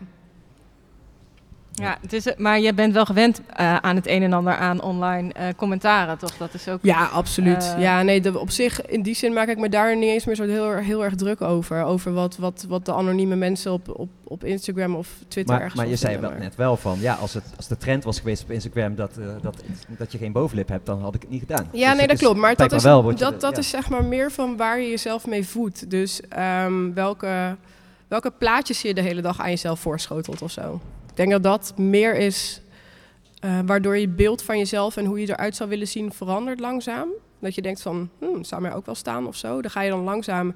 [1.82, 4.82] Ja, het is, maar je bent wel gewend eh, aan het een en ander aan
[4.82, 6.36] online eh, commentaren, toch?
[6.36, 6.78] Dat is ook.
[6.82, 7.72] Ja, absoluut.
[7.76, 10.24] Eh, ja, nee, de, op zich, in die zin maak ik me daar niet eens
[10.24, 11.82] meer zo heel, heel erg druk over.
[11.82, 15.80] Over wat, wat, wat de anonieme mensen op, op, op Instagram of Twitter Maar, ergens
[15.80, 18.42] maar je zei wel net wel van, ja, als, het, als de trend was geweest
[18.42, 21.40] op Instagram dat, eh, dat, dat je geen bovenlip hebt, dan had ik het niet
[21.40, 21.68] gedaan.
[21.72, 22.38] Ja, Dus nee, dat is klopt.
[22.38, 23.58] Maar dat, is, wel je dat, de- dat ja.
[23.58, 25.90] is zeg maar meer van waar je jezelf mee voedt.
[25.90, 27.56] Dus ehm, welke,
[28.08, 30.80] welke plaatjes je de hele dag aan jezelf voorschotelt of zo.
[31.12, 32.62] Ik denk dat dat meer is
[33.40, 37.08] eh, waardoor je beeld van jezelf en hoe je eruit zou willen zien verandert langzaam.
[37.38, 39.62] Dat je denkt van, hmm, zou mij ook wel staan of zo.
[39.62, 40.54] Dan ga je dan langzaam,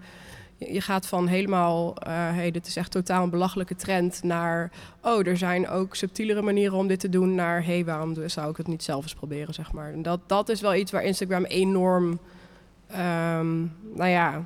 [0.58, 4.70] je, gaat van helemaal, eh hey, dit is echt totaal een belachelijke trend, naar,
[5.02, 8.56] oh, er zijn ook subtielere manieren om dit te doen, naar, hey, waarom zou ik
[8.56, 9.92] het niet zelf eens proberen, zeg maar.
[9.92, 12.18] En dat, dat is wel iets waar Instagram enorm,
[12.86, 13.58] ehm,
[13.94, 14.44] nou ja,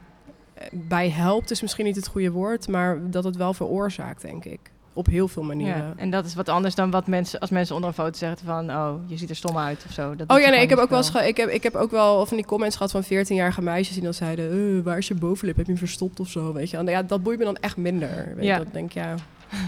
[0.54, 4.44] eh, bij helpt is misschien niet het goede woord, maar dat het wel veroorzaakt, denk
[4.44, 4.70] ik.
[4.92, 5.76] Op heel veel manieren.
[5.82, 8.46] Ja, en dat is wat anders dan wat mensen, als mensen onder een foto zeggen
[8.46, 10.16] van, oh, je ziet er stom uit of zo.
[10.16, 12.26] Dat Oh ja, nee, ik heb ook wel eens ik heb, ik heb ook wel
[12.26, 15.56] van die comments gehad van 14-jarige meisjes die dan zeiden, eh, waar is je bovenlip?
[15.56, 16.52] Heb je hem verstopt of zo?
[16.52, 16.76] Weet je?
[16.76, 18.32] En ja, dat boeit me dan echt minder.
[18.36, 18.58] Weet Ja.
[18.58, 19.14] dat denk ja,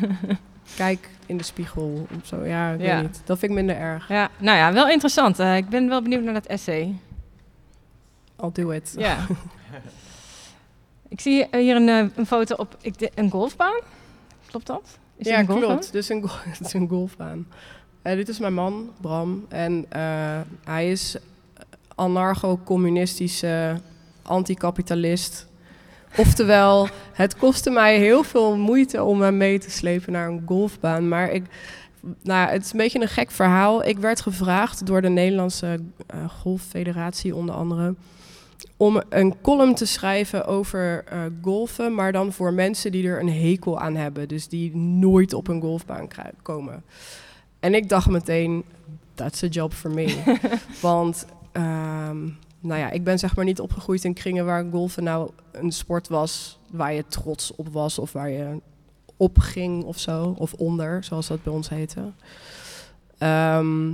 [0.77, 2.45] kijk in de spiegel of zo.
[2.45, 2.95] Ja, ik Ja.
[2.95, 3.23] weet niet.
[3.25, 4.09] Dat vind ik minder erg.
[4.09, 5.39] Ja, nou ja, wel interessant.
[5.39, 6.95] Eh, ik ben wel benieuwd naar dat essay.
[8.43, 8.95] I'll do it.
[8.99, 9.17] Ja.
[11.09, 13.81] ik zie hier een, eh, een foto op ik, de- een golfbaan.
[14.47, 14.99] Klopt dat?
[15.27, 15.93] Is ja, een klopt.
[15.93, 16.25] Dus een,
[16.59, 17.47] het is een golfbaan.
[18.03, 19.47] Eh, dit is mijn man, Bram.
[19.49, 21.17] En eh, hij is
[21.95, 23.77] anarcho-communistische
[24.23, 25.47] anticapitalist.
[26.17, 31.09] Oftewel, het kostte mij heel veel moeite om hem mee te slepen naar een golfbaan.
[31.09, 31.45] Maar ik,
[32.23, 33.85] nou, het is een beetje een gek verhaal.
[33.85, 37.95] Ik werd gevraagd door de Nederlandse eh, Golffederatie onder andere...
[38.77, 43.33] om een column te schrijven over eh, golfen, maar dan voor mensen die er een
[43.33, 44.29] hekel aan hebben.
[44.29, 46.09] Dus die nooit op een golfbaan
[46.43, 46.85] komen.
[47.61, 48.65] En ik dacht meteen,
[49.15, 50.37] that's a job for me.
[50.81, 52.23] Want, ehm,
[52.61, 56.09] nou ja, ik ben zeg maar niet opgegroeid in kringen waar golfen nou een sport
[56.09, 58.61] was waar je trots op was of waar je
[59.17, 60.35] op ging of zo.
[60.39, 62.13] Of onder, zoals dat bij ons heette.
[63.19, 63.93] Ehm,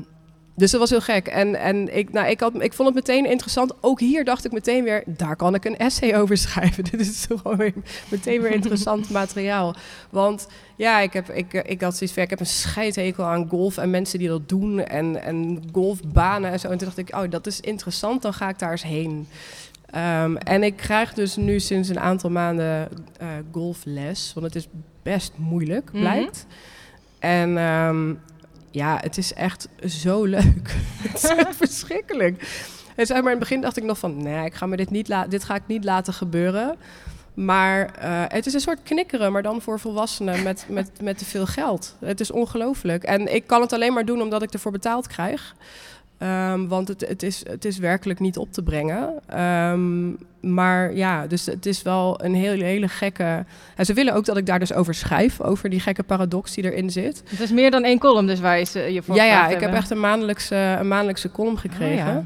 [0.58, 1.26] dus dat was heel gek.
[1.26, 3.72] En, en ik, nou, ik, had, ik vond het meteen interessant.
[3.80, 6.84] Ook hier dacht ik meteen weer, daar kan ik een essay over schrijven.
[6.84, 7.72] Dit is gewoon weer,
[8.08, 9.74] meteen weer interessant materiaal.
[10.10, 13.76] Want ja, ik, heb, ik, ik had zoiets van, ik heb een scheidhekel aan golf
[13.76, 14.84] en mensen die dat doen.
[14.84, 16.68] En, en golfbanen en zo.
[16.68, 19.28] En toen dacht ik, oh, dat is interessant, dan ga ik daar eens heen.
[19.90, 24.30] Ehm, en ik krijg dus nu sinds een aantal maanden eh, golfles.
[24.34, 24.68] Want het is
[25.02, 26.00] best moeilijk, Mhm.
[26.00, 26.46] blijkt.
[27.18, 28.14] En ehm,
[28.78, 30.74] ja, het is echt zo leuk.
[31.08, 32.42] het is echt verschrikkelijk.
[32.96, 34.90] En zeg maar in het begin dacht ik nog van, nee, ik ga me dit
[34.90, 36.76] niet dit ga ik niet laten gebeuren.
[37.34, 41.24] Maar eh, het is een soort knikkeren, maar dan voor volwassenen met, met, met te
[41.24, 41.96] veel geld.
[42.00, 43.04] Het is ongelooflijk.
[43.04, 45.54] En ik kan het alleen maar doen omdat ik ervoor betaald krijg.
[46.18, 49.12] Ehm, want het, het, is, het is werkelijk niet op te brengen.
[49.26, 53.44] Ehm, maar ja, dus het is wel een hele, hele gekke...
[53.76, 56.64] En ze willen ook dat ik daar dus over schrijf, over die gekke paradox die
[56.64, 57.22] erin zit.
[57.28, 59.72] Het is meer dan één column, dus waar je je voor Ja, ja, ik heb
[59.72, 62.16] echt een maandelijkse, een maandelijkse column gekregen.
[62.16, 62.24] Oh,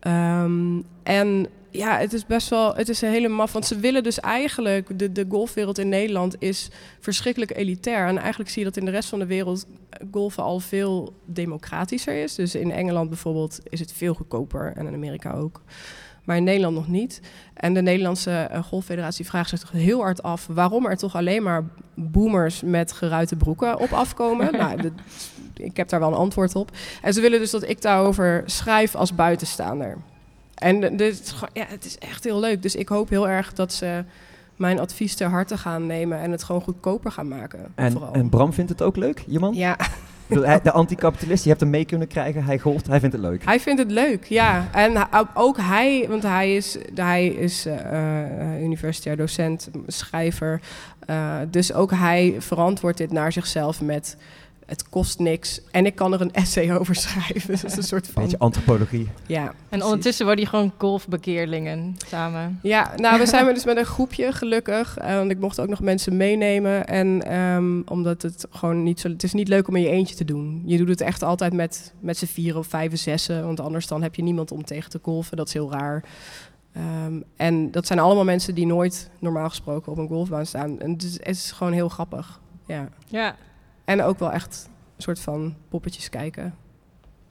[0.00, 0.42] ja.
[0.42, 4.02] Ehm, en ja, het is best wel, het is een hele maf, want ze willen
[4.02, 6.68] dus eigenlijk, de, de golfwereld in Nederland is
[7.00, 8.06] verschrikkelijk elitair.
[8.06, 9.66] En eigenlijk zie je dat in de rest van de wereld
[10.10, 12.34] golfen al veel democratischer is.
[12.34, 15.62] Dus in Engeland bijvoorbeeld is het veel goedkoper en in Amerika ook.
[16.24, 17.20] Maar in Nederland nog niet.
[17.54, 21.42] En de Nederlandse eh, Golffederatie vraagt zich toch heel hard af waarom er toch alleen
[21.42, 24.52] maar boomers met geruite broeken op afkomen.
[24.58, 24.92] nou, de-
[25.54, 26.70] ik heb daar wel een antwoord op.
[27.02, 29.96] En ze willen dus dat ik daarover schrijf als buitenstaander.
[30.60, 32.62] En dit ja, het is echt heel leuk.
[32.62, 34.04] Dus ik hoop heel erg dat ze
[34.56, 37.72] mijn advies ter harte gaan nemen en het gewoon goedkoper gaan maken.
[37.74, 38.12] En, vooral.
[38.12, 39.54] en Bram vindt het ook leuk, je man?
[39.54, 39.76] ja,
[40.62, 43.44] De anticapitalist, je hebt hem mee kunnen krijgen, hij golft, hij vindt het leuk.
[43.44, 44.68] hij vindt het leuk, ja.
[44.72, 50.60] En ook hij, want hij is, hij is eh, universitair docent, schrijver.
[51.06, 54.16] Eh, dus ook hij verantwoordt dit naar zichzelf met...
[54.70, 57.54] Het kost niks en ik kan er een essay over schrijven.
[57.60, 58.22] Dat is een soort van...
[58.22, 59.08] Beetje antropologie.
[59.26, 59.84] Ja, En precies.
[59.84, 62.58] ondertussen worden die gewoon golfbekeerlingen samen.
[62.62, 64.96] Ja, nou, we zijn dus met een groepje, gelukkig.
[64.96, 66.86] Eh, want ik mocht ook nog mensen meenemen.
[66.86, 69.08] En ehm, omdat het gewoon niet zo...
[69.08, 70.62] Het is niet leuk om in je eentje te doen.
[70.66, 73.44] Je doet het echt altijd met, met z'n vieren of vijf, zessen.
[73.44, 75.36] Want anders dan heb je niemand om tegen te golfen.
[75.36, 76.04] Dat is heel raar.
[76.72, 80.80] Ehm, en dat zijn allemaal mensen die nooit normaal gesproken op een golfbaan staan.
[80.80, 82.40] En het is, het is gewoon heel grappig.
[82.66, 82.88] Ja.
[83.06, 83.36] Ja.
[83.90, 86.54] En ook wel echt een soort van poppetjes kijken.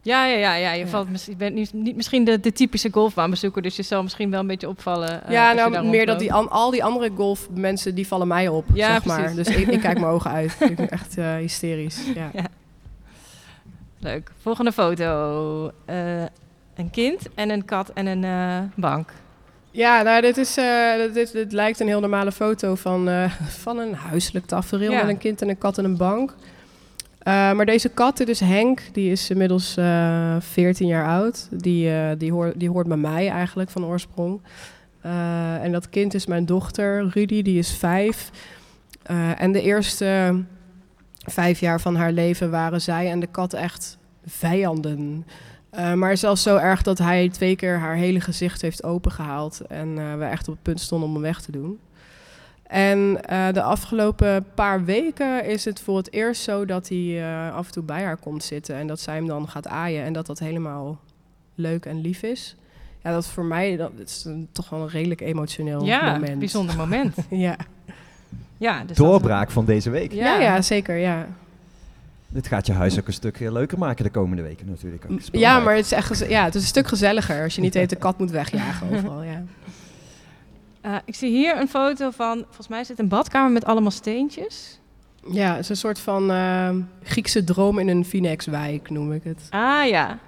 [0.01, 0.71] Ja, ja, ja, ja.
[0.71, 0.87] Je, Ja.
[0.89, 4.39] Valt, je bent niet, niet misschien de, de typische golfbaanbezoeker, dus je zal misschien wel
[4.39, 5.23] een beetje opvallen.
[5.25, 8.65] eh, ja, nou meer dat die, an- al die andere golfmensen die vallen mij op,
[8.73, 9.35] Ja, zeg maar.
[9.35, 10.55] Dus ik, ik kijk mijn ogen uit.
[10.59, 12.05] Ik ben echt eh, hysterisch.
[12.15, 12.31] Ja.
[13.99, 14.31] Leuk.
[14.41, 15.71] Volgende foto.
[15.85, 16.21] Eh,
[16.75, 19.13] een kind en een kat en een bank.
[19.71, 23.32] Ja, nou, dit, is, eh, dit, dit, lijkt een heel normale foto van, eh,
[23.63, 25.01] van een huiselijk tafereel Ja.
[25.01, 26.36] met een kind en een kat en een bank.
[27.19, 31.47] Eh, maar deze kat, dit is Henk, die is inmiddels eh 14 jaar oud.
[31.51, 34.41] Die, die, hoort, die hoort bij mij eigenlijk van oorsprong.
[35.62, 38.29] En dat kind is mijn dochter, Rudy, die is vijf.
[39.38, 40.41] En de eerste
[41.25, 45.25] vijf jaar van haar leven waren zij en de kat echt vijanden.
[45.69, 49.62] Eh, maar zelfs zo erg dat hij twee keer haar hele gezicht heeft opengehaald.
[49.67, 51.79] En eh, we echt op het punt stonden om hem weg te doen.
[52.67, 57.55] En eh, de afgelopen paar weken is het voor het eerst zo dat hij eh,
[57.55, 58.75] af en toe bij haar komt zitten.
[58.75, 60.03] En dat zij hem dan gaat aaien.
[60.03, 60.99] En dat dat helemaal
[61.55, 62.55] leuk en lief is.
[63.03, 66.39] Ja, dat is voor mij dat is een, toch wel een redelijk emotioneel ja, moment.
[66.39, 67.15] bijzonder moment.
[67.29, 67.55] Ja.
[68.58, 70.12] ja, dus dat- Doorbraak van deze week.
[70.12, 70.39] Ja.
[70.39, 70.95] ja, zeker.
[70.97, 71.27] Ja.
[72.31, 75.05] Dit gaat je huis ook een stuk leuker maken de komende weken natuurlijk.
[75.11, 75.19] ook.
[75.31, 77.95] ja, maar het is echt ja, het is een stuk gezelliger als je niet de
[77.95, 79.23] kat moet wegjagen overal.
[79.23, 79.43] Ja.
[80.81, 83.91] Eh, ik zie hier een foto van, volgens mij is het een badkamer met allemaal
[83.91, 84.79] steentjes.
[85.31, 86.69] Ja, het is een soort van eh,
[87.03, 89.47] Griekse droom in een Phoenix-wijk, noem ik het.
[89.49, 90.19] Ah ja.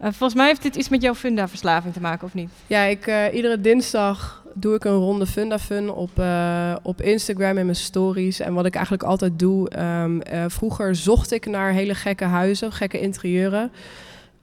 [0.00, 2.50] Eh, volgens mij heeft dit iets met jouw funda-verslaving te maken, of niet?
[2.66, 7.58] Ja, ik, eh, iedere dinsdag doe ik een ronde Funda Fun op, eh, op Instagram
[7.58, 8.40] in mijn stories.
[8.40, 12.72] En wat ik eigenlijk altijd doe, ehm, eh, vroeger zocht ik naar hele gekke huizen,
[12.72, 13.72] gekke interieuren.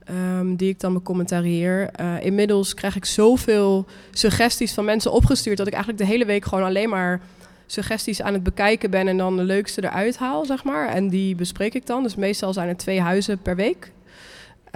[0.07, 1.89] ehm, die ik dan becommentarieer.
[1.91, 5.57] Eh inmiddels krijg ik zoveel suggesties van mensen opgestuurd...
[5.57, 7.21] dat ik eigenlijk de hele week gewoon alleen maar
[7.65, 9.07] suggesties aan het bekijken ben...
[9.07, 10.89] en dan de leukste eruit haal, zeg maar.
[10.89, 12.03] En die bespreek ik dan.
[12.03, 13.91] Dus meestal zijn er twee huizen per week.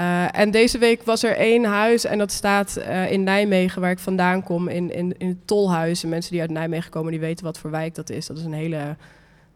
[0.01, 3.91] Eh, en deze week was er één huis en dat staat eh, in Nijmegen, waar
[3.91, 6.03] ik vandaan kom, in, in, in het Tolhuis.
[6.03, 8.27] En mensen die uit Nijmegen komen, die weten wat voor wijk dat is.
[8.27, 8.95] Dat is een hele,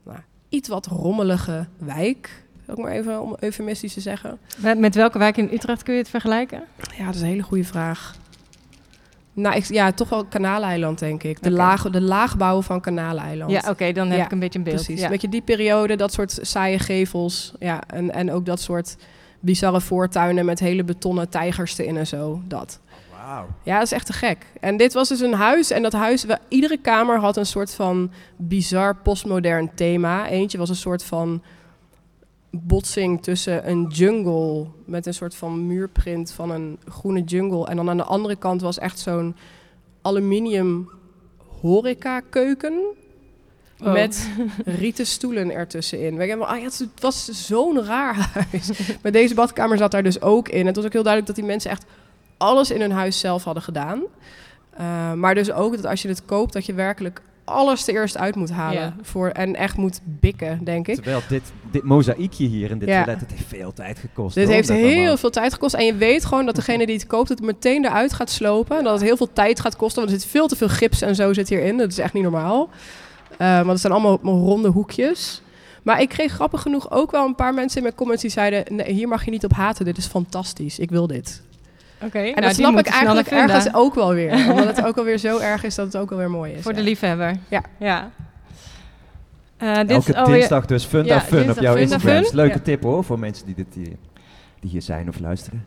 [0.03, 4.38] nou, iets wat rommelige wijk, ook maar even om eufemistisch te zeggen.
[4.58, 6.63] Met, met welke wijk in Utrecht kun je het vergelijken?
[6.97, 8.15] Ja, dat is een hele goede vraag.
[9.34, 11.43] Nou, ik, ja, toch wel Kanaaleiland, denk ik.
[11.43, 13.51] De, laag, de laagbouw van Kanaaleiland.
[13.51, 14.75] Ja, oké, dan heb Ja, ik een beetje een beeld.
[14.75, 15.01] Precies.
[15.01, 15.10] Ja.
[15.10, 17.53] Weet je, die periode, dat soort saaie gevels.
[17.60, 18.95] Ja, en, en ook dat soort
[19.45, 22.41] bizarre voortuinen met hele betonnen tijgers erin en zo.
[22.47, 22.79] Dat.
[23.63, 24.45] Ja, dat is echt te gek.
[24.60, 25.71] En dit was dus een huis.
[25.71, 30.27] En dat huis, iedere kamer had een soort van bizar postmodern thema.
[30.27, 31.43] Eentje was een soort van
[32.49, 37.67] botsing tussen een jungle met een soort van muurprint van een groene jungle.
[37.67, 39.36] En dan aan de andere kant was echt zo'n
[40.01, 40.89] aluminium
[41.62, 42.95] horeca keuken.
[43.83, 43.93] Oh.
[43.93, 44.29] Met
[44.65, 46.15] rieten stoelen ertussenin.
[46.17, 48.69] Weet je, maar, ah, ja, het was zo'n raar huis.
[49.01, 50.65] Maar deze badkamer zat daar dus ook in.
[50.65, 51.85] Het was ook heel duidelijk dat die mensen echt
[52.38, 54.01] alles in hun huis zelf hadden gedaan.
[54.79, 58.17] Uh, maar dus ook dat als je het koopt, dat je werkelijk alles er eerst
[58.17, 58.81] uit moet halen.
[58.81, 58.95] Ja.
[59.01, 60.95] Voor, en echt moet bikken, denk ik.
[60.95, 63.03] Terwijl dit, dit mozaïekje hier in dit Ja.
[63.03, 64.35] toilet, het heeft veel tijd gekost.
[64.35, 65.73] Dit hoor, heeft heel allemaal- veel tijd gekost.
[65.73, 68.83] En je weet gewoon dat degene die het koopt het meteen eruit gaat slopen.
[68.83, 70.01] Dat het heel veel tijd gaat kosten.
[70.01, 71.77] Want er zit veel te veel gips en zo zit hierin.
[71.77, 72.69] Dat is echt niet normaal.
[73.39, 75.41] Uh, want het zijn allemaal ronde hoekjes.
[75.84, 78.76] Maar ik kreeg grappig genoeg ook wel een paar mensen in mijn comments die zeiden...
[78.76, 80.80] Nee, hier mag je niet op haten, dit is fantastisch.
[80.80, 81.41] Ik wil dit.
[82.02, 83.50] Oké, En nou, dat snap ik eigenlijk vinden.
[83.56, 84.50] ergens ook wel weer.
[84.52, 86.62] Omdat het ook alweer zo erg is dat het ook alweer mooi is.
[86.62, 87.38] Voor de liefhebber.
[87.50, 87.62] Ja.
[87.80, 88.12] ja.
[89.58, 92.24] Eh, dit Elke is alweer- dinsdag dus Fun Ja, Fun op jouw Instagram.
[92.24, 92.36] Fun.
[92.36, 92.60] Leuke Ja.
[92.63, 93.95] tip hoor, voor mensen die, dit hier,
[94.60, 95.65] die hier zijn of luisteren.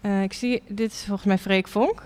[0.00, 2.02] Eh, ik zie, dit is volgens mij Freek Vonk.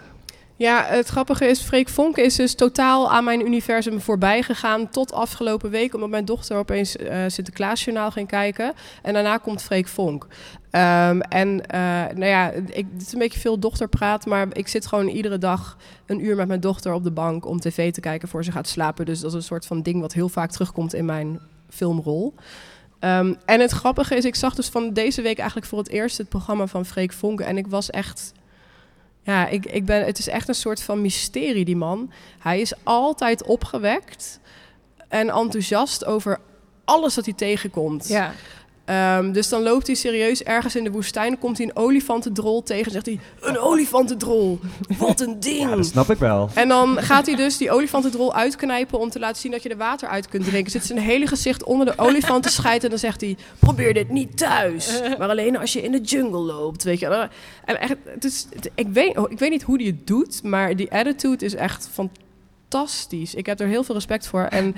[0.59, 5.13] Ja, het grappige is, Freek Vonk is dus totaal aan mijn universum voorbij gegaan tot
[5.13, 8.73] afgelopen week, omdat mijn dochter opeens eh Sinterklaasjournaal ging kijken.
[9.03, 10.27] En daarna komt Freek Vonk.
[10.71, 11.81] Ehm, en eh,
[12.15, 15.77] nou ja, ik, het is een beetje veel dochterpraat, maar ik zit gewoon iedere dag
[16.07, 18.69] een uur met mijn dochter op de bank om tv te kijken voor ze gaat
[18.69, 19.07] slapen.
[19.07, 22.35] Dus dat is een soort van ding wat heel vaak terugkomt in mijn filmrol.
[22.99, 26.19] Ehm, en het grappige is, ik zag dus van deze week eigenlijk voor het eerst
[26.19, 27.41] het programma van Freek Vonk.
[27.41, 28.33] En ik was echt
[29.27, 32.13] ja, ik, ik ben, het is echt een soort van mysterie, die man.
[32.39, 34.41] Hij is altijd opgewekt
[35.09, 36.41] en enthousiast over
[36.85, 38.09] alles dat hij tegenkomt.
[38.09, 38.33] Ja.
[38.87, 42.85] Ehm, dus dan loopt hij serieus ergens in de woestijn, komt hij een olifantendrol tegen
[42.85, 43.21] en zegt hij...
[43.41, 44.59] Een olifantendrol,
[44.99, 45.71] wat een ding!
[45.71, 46.51] Ja, dat snap ik wel.
[46.55, 49.77] En dan gaat hij dus die olifantendrol uitknijpen om te laten zien dat je er
[49.77, 50.71] water uit kunt drinken.
[50.73, 53.37] Zit zijn hele gezicht onder de olifant te schijten en dan zegt hij...
[53.59, 57.29] Probeer dit niet thuis, maar alleen als je in de jungle loopt, weet je.
[57.65, 60.77] En echt, het is, het- ik, weet, ik weet niet hoe hij het doet, maar
[60.77, 63.35] die attitude is echt fantastisch.
[63.35, 64.43] Ik heb er heel veel respect voor.
[64.43, 64.75] En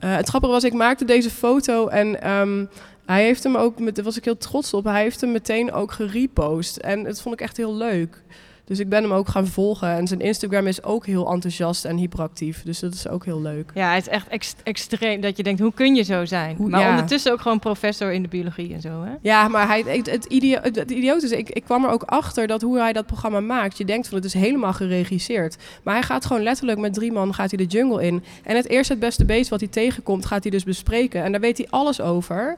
[0.00, 2.22] eh, het grappige was, ik maakte deze foto en...
[2.22, 2.64] ehm,
[3.10, 5.72] hij heeft hem ook, met, daar was ik heel trots op, hij heeft hem meteen
[5.72, 6.76] ook gerepost.
[6.76, 8.22] En dat vond ik echt heel leuk.
[8.64, 9.88] Dus ik ben hem ook gaan volgen.
[9.88, 12.62] En zijn Instagram is ook heel enthousiast en hyperactief.
[12.62, 13.70] Dus dat is ook heel leuk.
[13.74, 15.20] ja, hij is echt ex- extreem.
[15.20, 16.56] Dat je denkt, hoe kun je zo zijn?
[16.56, 16.90] Hoe- maar ja.
[16.90, 19.12] ondertussen ook gewoon professor in de biologie en zo, hè?
[19.22, 20.26] Ja, maar hij, het, het,
[20.62, 23.40] het, het idioot is, ik, ik kwam er ook achter dat hoe hij dat programma
[23.40, 23.78] maakt.
[23.78, 25.56] Je denkt van het is helemaal geregisseerd.
[25.82, 28.24] Maar hij gaat gewoon letterlijk met drie man gaat hij de jungle in.
[28.42, 31.22] En het eerste het beste beest wat hij tegenkomt, gaat hij dus bespreken.
[31.22, 32.56] En daar weet hij alles over.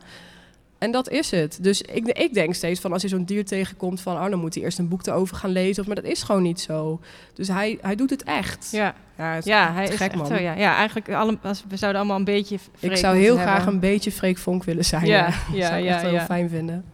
[0.82, 1.58] En dat is het.
[1.60, 4.54] Dus ik, ik denk steeds van als hij zo'n dier tegenkomt, van oh, dan moet
[4.54, 5.82] hij eerst een boek erover gaan lezen.
[5.82, 7.00] Of, maar dat is gewoon niet zo.
[7.34, 8.68] Dus hij, hij doet het echt.
[8.70, 10.26] Ja, Ja, het is ja hij is gek, man.
[10.26, 10.54] zo, ja.
[10.54, 13.74] Ja, eigenlijk, alle, als, we zouden allemaal een beetje Ik Freek zou heel graag hebben.
[13.74, 15.06] een beetje Freek Vonk willen zijn.
[15.06, 16.16] Ja, Dat ja, zou ik ja, echt wel ja.
[16.16, 16.84] heel fijn vinden.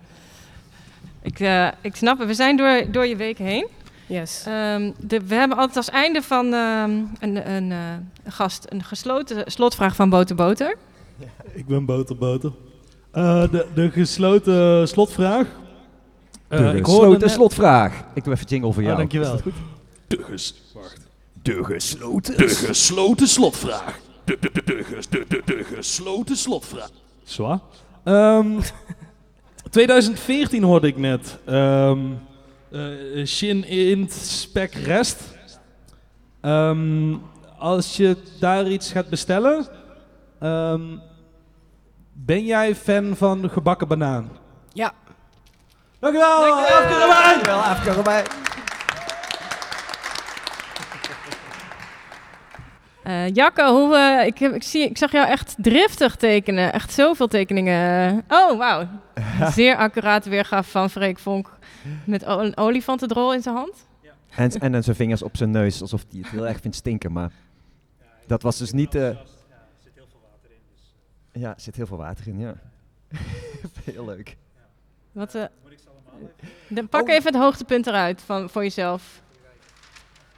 [1.22, 2.28] Ik, eh, ik snap het.
[2.28, 3.66] We zijn door, door je week heen.
[4.06, 4.44] Yes.
[4.46, 7.78] Ehm, de, we hebben altijd als einde van ehm, een, een, eh,
[8.24, 10.76] een gast een gesloten slotvraag van Boter Boter.
[11.52, 12.52] Ik ben Boter Boter.
[13.18, 15.46] Eh, de, de gesloten slotvraag.
[16.48, 18.04] Eh, de ik gesloten net- slotvraag.
[18.14, 18.96] Ik doe even jingle voor Oh, jou.
[18.98, 19.34] dankjewel.
[19.34, 19.62] Is dat goed?
[20.06, 21.00] De, ges- wacht.
[21.42, 23.98] De gesloten de gesloten slotvraag.
[24.24, 26.90] De, de, de, de, ges- de, de, de gesloten slotvraag.
[27.24, 27.58] Zwaar.
[28.04, 28.46] Ehm
[29.70, 31.38] 2014 hoorde ik net.
[31.44, 31.98] Ehm
[32.70, 35.16] eh, Shin Int Spec Rest.
[36.40, 37.14] Ehm,
[37.58, 39.66] als je daar iets gaat bestellen,
[40.40, 40.80] ehm,
[42.24, 44.28] ben jij fan van gebakken banaan?
[44.72, 44.92] Ja.
[45.98, 46.78] Dankjewel, Dankjewel.
[46.78, 47.28] Afke.
[47.28, 48.24] Dankjewel, Afke erbij.
[53.02, 56.72] Eh Jacco, hoe, eh, ik, heb, ik, zie, ik zag jou echt driftig tekenen.
[56.72, 58.24] Echt zoveel tekeningen.
[58.28, 58.88] Oh, wauw.
[59.54, 61.58] Zeer accurate weergave van Freek Vonk.
[62.04, 63.86] Met een olifantendrol in zijn hand.
[64.34, 67.12] En, en zijn vingers op zijn neus, alsof hij het heel erg vindt stinken.
[67.12, 67.30] Maar
[68.26, 68.94] dat was dus niet...
[68.94, 69.10] eh
[71.38, 72.54] ja, er zit heel veel water in, ja.
[73.84, 74.36] heel leuk.
[75.12, 75.44] Wat, eh,
[76.68, 77.14] Dan pak Oh.
[77.14, 79.22] even het hoogtepunt eruit van, voor jezelf.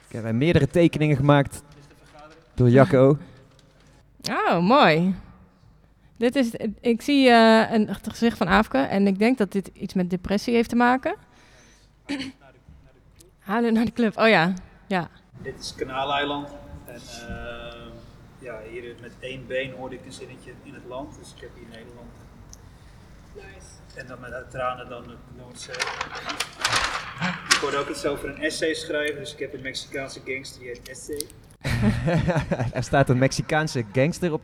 [0.07, 1.63] Ik heb meerdere tekeningen gemaakt
[2.53, 3.17] door Jacco.
[4.29, 5.15] Oh, mooi.
[6.17, 9.69] Dit is, ik zie eh, een het gezicht van Aafke en ik denk dat dit
[9.73, 11.15] iets met depressie heeft te maken.
[13.39, 14.17] Halen naar de club.
[14.17, 14.53] Oh ja,
[14.87, 15.09] ja.
[15.41, 16.49] Dit is Kanaaleiland.
[16.85, 16.95] En
[17.27, 17.70] eh,
[18.41, 21.17] ja, hier met één been hoorde ik een zinnetje in het land.
[21.19, 22.09] Dus ik heb hier Nederland.
[23.95, 25.75] En dan met tranen dan de Noordzee.
[27.49, 29.19] Ik hoorde ook iets over een essay schrijven.
[29.19, 31.27] Dus ik heb een Mexicaanse gangster die heet Essay.
[32.77, 34.41] er staat een Mexicaanse gangster op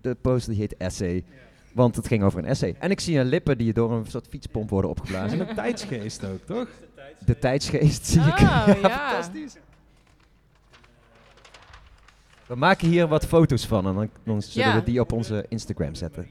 [0.00, 1.24] de poster die heet Essay.
[1.72, 2.74] Want het ging over een essay.
[2.78, 5.40] En ik zie een lippen die door een soort fietspomp worden opgeblazen.
[5.40, 6.68] En een tijdsgeest ook, toch?
[7.26, 8.38] De tijdsgeest zie ik.
[8.44, 8.74] Oh, ja.
[8.74, 9.56] fantastisch.
[12.46, 14.74] We maken hier wat foto's van en dan, dan zullen Ja.
[14.74, 16.28] we die op onze Instagram zetten.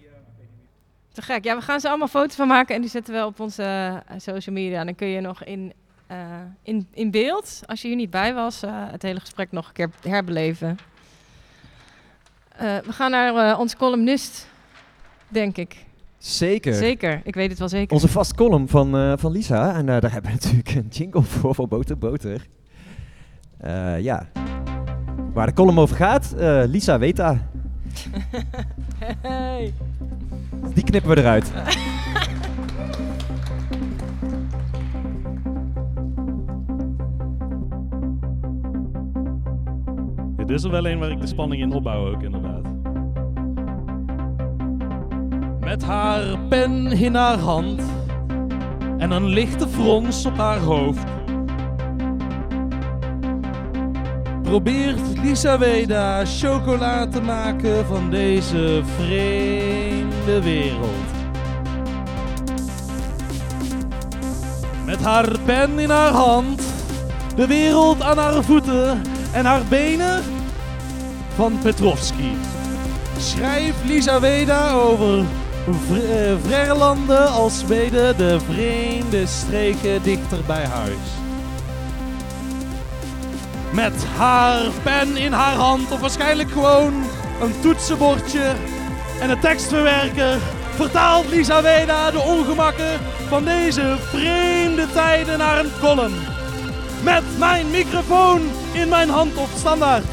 [1.12, 1.44] Te gek.
[1.44, 4.20] Ja, we gaan ze allemaal foto's van maken en die zetten we op onze eh,
[4.20, 4.84] social media.
[4.84, 5.74] Dan kun je nog in,
[6.08, 6.18] eh,
[6.64, 9.74] in, in beeld, als je hier niet bij was, eh, het hele gesprek nog een
[9.74, 10.78] keer herbeleven.
[12.58, 14.48] We gaan naar onze columnist,
[15.28, 15.86] denk ik.
[16.18, 16.74] Zeker.
[16.74, 17.94] Zeker, ik weet het wel zeker.
[17.94, 19.76] Onze vast column van, van Lisa.
[19.76, 22.48] En daar hebben we natuurlijk een jingle voor, voor Boter Boter.
[24.00, 24.30] Ja.
[25.34, 27.36] Waar de column over gaat, eh, Lisa weet dat.
[29.22, 29.74] Hey.
[30.74, 31.52] Die knippen we eruit.
[40.36, 42.66] Dit is er wel een waar ik de spanning in opbouw ook, inderdaad.
[45.60, 47.82] Met haar pen in haar hand
[48.98, 51.13] en een lichte frons op haar hoofd.
[54.54, 61.10] Probeert Lisa Weda chocola te maken van deze vreemde wereld.
[64.86, 66.62] Met haar pen in haar hand,
[67.36, 69.02] de wereld aan haar voeten
[69.32, 70.24] en haar benen
[71.36, 72.38] van Petrovski.
[73.18, 75.24] Schrijf Lisa Weda over
[75.88, 76.54] vr
[77.12, 81.23] eh, als Zweden, de vreemde streken dichter bij huis.
[83.74, 86.94] Met haar pen in haar hand, of waarschijnlijk gewoon
[87.42, 88.54] een toetsenbordje
[89.20, 90.38] en een tekstverwerker,
[90.76, 96.14] vertaalt Lisa Weda de ongemakken van deze vreemde tijden naar een column.
[97.04, 100.06] Met mijn microfoon in mijn hand op standaard.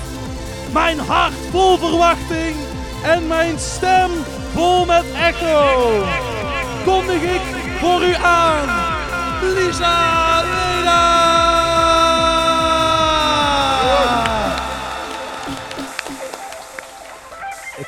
[0.73, 2.57] Mijn hart vol verwachting
[3.05, 4.11] en mijn stem
[4.53, 6.05] vol met echo.
[6.85, 7.43] Kondig ik
[7.81, 8.69] voor u aan,
[9.43, 11.30] Lisa Leda!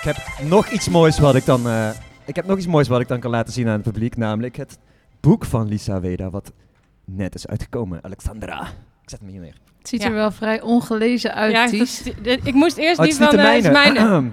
[0.03, 1.67] Ik heb nog iets moois wat ik dan.
[1.69, 1.91] eh,
[2.25, 4.17] ik heb nog iets moois wat ik dan kan laten zien aan het publiek.
[4.17, 4.79] Namelijk het
[5.21, 6.31] boek van Lisa Weda.
[6.31, 6.53] Wat
[7.05, 8.05] net is uitgekomen.
[8.05, 8.61] Alexandra.
[9.03, 9.57] Ik zet hem hier neer.
[9.79, 10.09] Het ziet Ja.
[10.09, 12.03] er wel vrij ongelezen uit, Ja, Ties.
[12.43, 13.71] ik moest eerst Oh, het die is niet van is mijne.
[13.71, 14.31] mijne.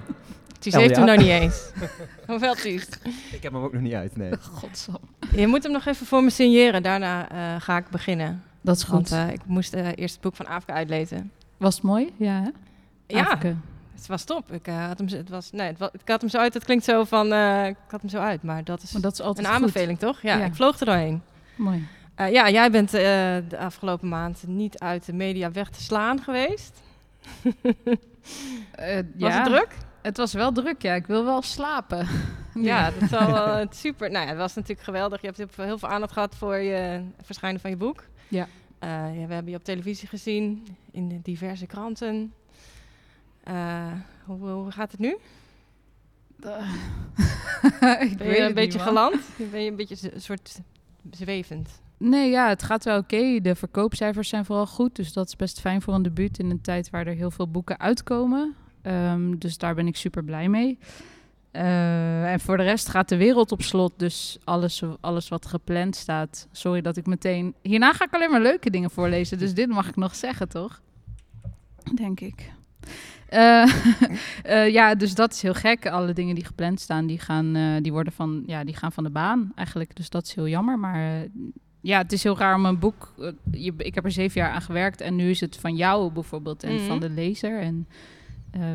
[0.58, 1.70] Ties Oh, heeft hem nog niet eens.
[2.26, 2.88] Hoeveel Ties?
[3.32, 4.16] ik heb hem ook nog niet uit.
[4.16, 4.30] Nee.
[4.58, 4.98] Godsam.
[5.36, 6.82] Je moet hem nog even voor me signeren.
[6.82, 8.42] Daarna eh, ga ik beginnen.
[8.60, 9.16] Dat is Want goed.
[9.18, 11.30] eh, ik moest eh, eerst het boek van Afrika uitlezen.
[11.56, 12.12] Was het mooi?
[12.16, 12.48] Ja, hè?
[13.16, 13.54] Ja, Afke.
[14.00, 14.52] Het was top.
[14.52, 16.54] Ik, eh, had hem, zo- het was, nee, het ik had hem zo uit.
[16.54, 18.42] Het klinkt zo van, eh, ik had hem zo uit.
[18.42, 19.62] Maar dat is Maar dat is altijd een goed.
[19.62, 20.22] aanbeveling, toch?
[20.22, 20.44] Ja, Ja.
[20.44, 21.22] ik vloog er doorheen.
[21.56, 21.86] Mooi.
[22.14, 26.80] Eh, ja, jij bent de afgelopen maand niet uit de media weg te slaan geweest.
[28.72, 29.68] Was ja, het druk?
[30.02, 30.94] Het was wel druk, ja.
[30.94, 32.06] Ik wil wel slapen.
[32.54, 34.10] Ja, dat is wel super.
[34.10, 35.20] Nou ja, het was natuurlijk geweldig.
[35.20, 38.04] Je hebt heel veel- aandacht gehad voor je verschijnen van je boek.
[38.28, 38.46] Ja.
[38.80, 42.32] Ja, we hebben je op televisie gezien, in diverse kranten.
[43.50, 43.92] Eh,
[44.24, 45.08] hoe, hoe gaat het nu?
[48.10, 49.16] ik Ben je een beetje niet, geland?
[49.50, 50.60] Ben je een beetje een soort
[51.10, 51.80] zwevend?
[51.96, 53.40] Nee, ja, het gaat wel oké.
[53.40, 54.96] De verkoopcijfers zijn vooral goed.
[54.96, 57.48] Dus dat is best fijn voor een debuut in een tijd waar er heel veel
[57.48, 58.54] boeken uitkomen.
[58.82, 60.78] Ehm, dus daar ben ik super blij mee.
[61.50, 63.92] Eh, en voor de rest gaat de wereld op slot.
[63.96, 66.48] Dus alles, alles wat gepland staat.
[66.52, 67.54] Sorry dat ik meteen.
[67.62, 69.38] Hierna ga ik alleen maar leuke dingen voorlezen.
[69.38, 70.80] Dus dit mag ik nog zeggen, toch?
[71.94, 72.52] Denk ik.
[73.28, 73.62] Eh,
[74.42, 75.86] eh, ja, dus dat is heel gek.
[75.86, 79.04] Alle dingen die gepland staan, die gaan, eh, die worden van, ja, die gaan van
[79.04, 79.96] de baan eigenlijk.
[79.96, 80.78] Dus dat is heel jammer.
[80.78, 81.26] Maar
[81.80, 83.14] ja, het is heel raar om een boek.
[83.50, 86.62] je, ik heb er zeven jaar aan gewerkt en nu is het van jou bijvoorbeeld
[86.62, 86.86] en Mhm.
[86.86, 87.60] van de lezer.
[87.60, 87.88] En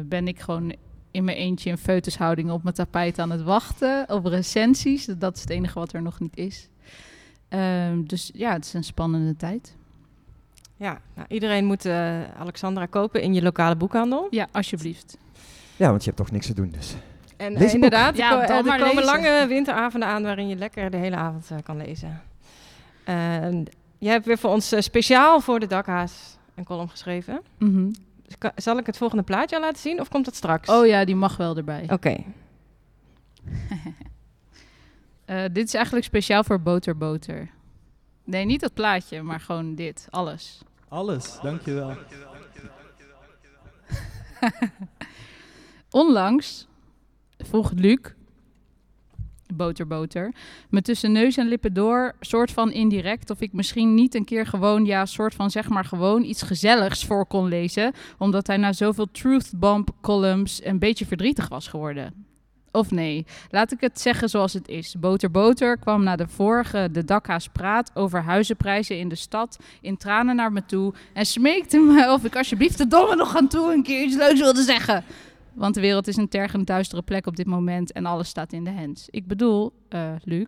[0.05, 0.75] ben ik gewoon
[1.11, 5.05] in mijn eentje in feutushouding op mijn tapijt aan het wachten op recensies.
[5.05, 6.69] Dat is het enige wat er nog niet is.
[7.47, 9.75] Ehm, dus ja, het is een spannende tijd.
[10.77, 14.27] Ja, nou, iedereen moet eh, Alexandra kopen in je lokale boekhandel.
[14.29, 15.17] Ja, alsjeblieft.
[15.75, 16.95] Ja, want je hebt toch niks te doen dus.
[17.37, 19.03] En Lees eh, inderdaad, Ja, er, dan er komen lezen.
[19.03, 22.21] lange winteravonden aan waarin je lekker de hele avond eh, kan lezen.
[23.03, 23.65] En
[23.97, 27.41] jij hebt weer voor ons eh, speciaal voor de dakhaas een column geschreven.
[27.57, 27.91] Mhm.
[28.25, 30.69] Dus Zal ik het volgende plaatje al laten zien of komt dat straks?
[30.69, 31.85] Oh ja, die mag wel erbij.
[31.91, 32.15] Oké.
[35.25, 37.49] Eh, dit is eigenlijk speciaal voor Boter Boter.
[38.25, 40.07] Nee, niet dat plaatje, maar gewoon dit.
[40.09, 40.61] Alles.
[40.87, 41.93] Alles, dankjewel.
[45.89, 46.67] Onlangs
[47.37, 47.99] vroeg Luc,
[49.53, 50.33] Boter Boter,
[50.69, 54.45] me tussen neus en lippen door, soort van indirect, of ik misschien niet een keer
[54.45, 58.73] gewoon, ja, soort van zeg maar gewoon iets gezelligs voor kon lezen, omdat hij na
[58.73, 62.25] zoveel truth bomb columns een beetje verdrietig was geworden.
[62.75, 64.95] Of nee, laat ik het zeggen zoals het is.
[64.99, 69.97] Boter Boter kwam na de vorige De Dakha's Praat over huizenprijzen in de stad in
[69.97, 73.73] tranen naar me toe en smeekte me of ik alsjeblieft de domme nog aan toe
[73.73, 75.03] een keer iets leuks wilde zeggen.
[75.55, 78.63] Want de wereld is een tergend duistere plek op dit moment en alles staat in
[78.63, 79.07] de hands.
[79.09, 80.47] Ik bedoel, eh, Luc,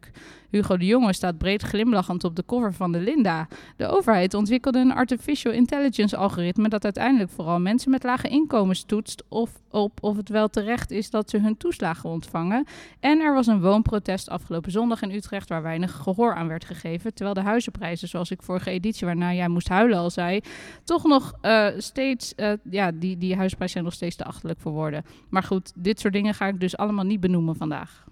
[0.50, 3.48] Hugo de Jonge staat breed glimlachend op de cover van de Linda.
[3.78, 9.24] De overheid ontwikkelde een artificial intelligence algoritme dat uiteindelijk vooral mensen met lage inkomens toetst
[9.28, 12.66] of op of het wel terecht is dat ze hun toeslagen ontvangen.
[13.00, 17.14] En er was een woonprotest afgelopen zondag in Utrecht waar weinig gehoor aan werd gegeven,
[17.14, 20.40] terwijl de huizenprijzen, zoals ik vorige editie waarna jij moest huilen al zei,
[20.84, 24.72] toch nog eh, steeds, eh, ja, die, die huisprijzen zijn nog steeds te achterlijk voor
[24.72, 24.97] woorden.
[25.30, 28.06] Maar goed, dit soort dingen ga ik dus allemaal niet benoemen vandaag.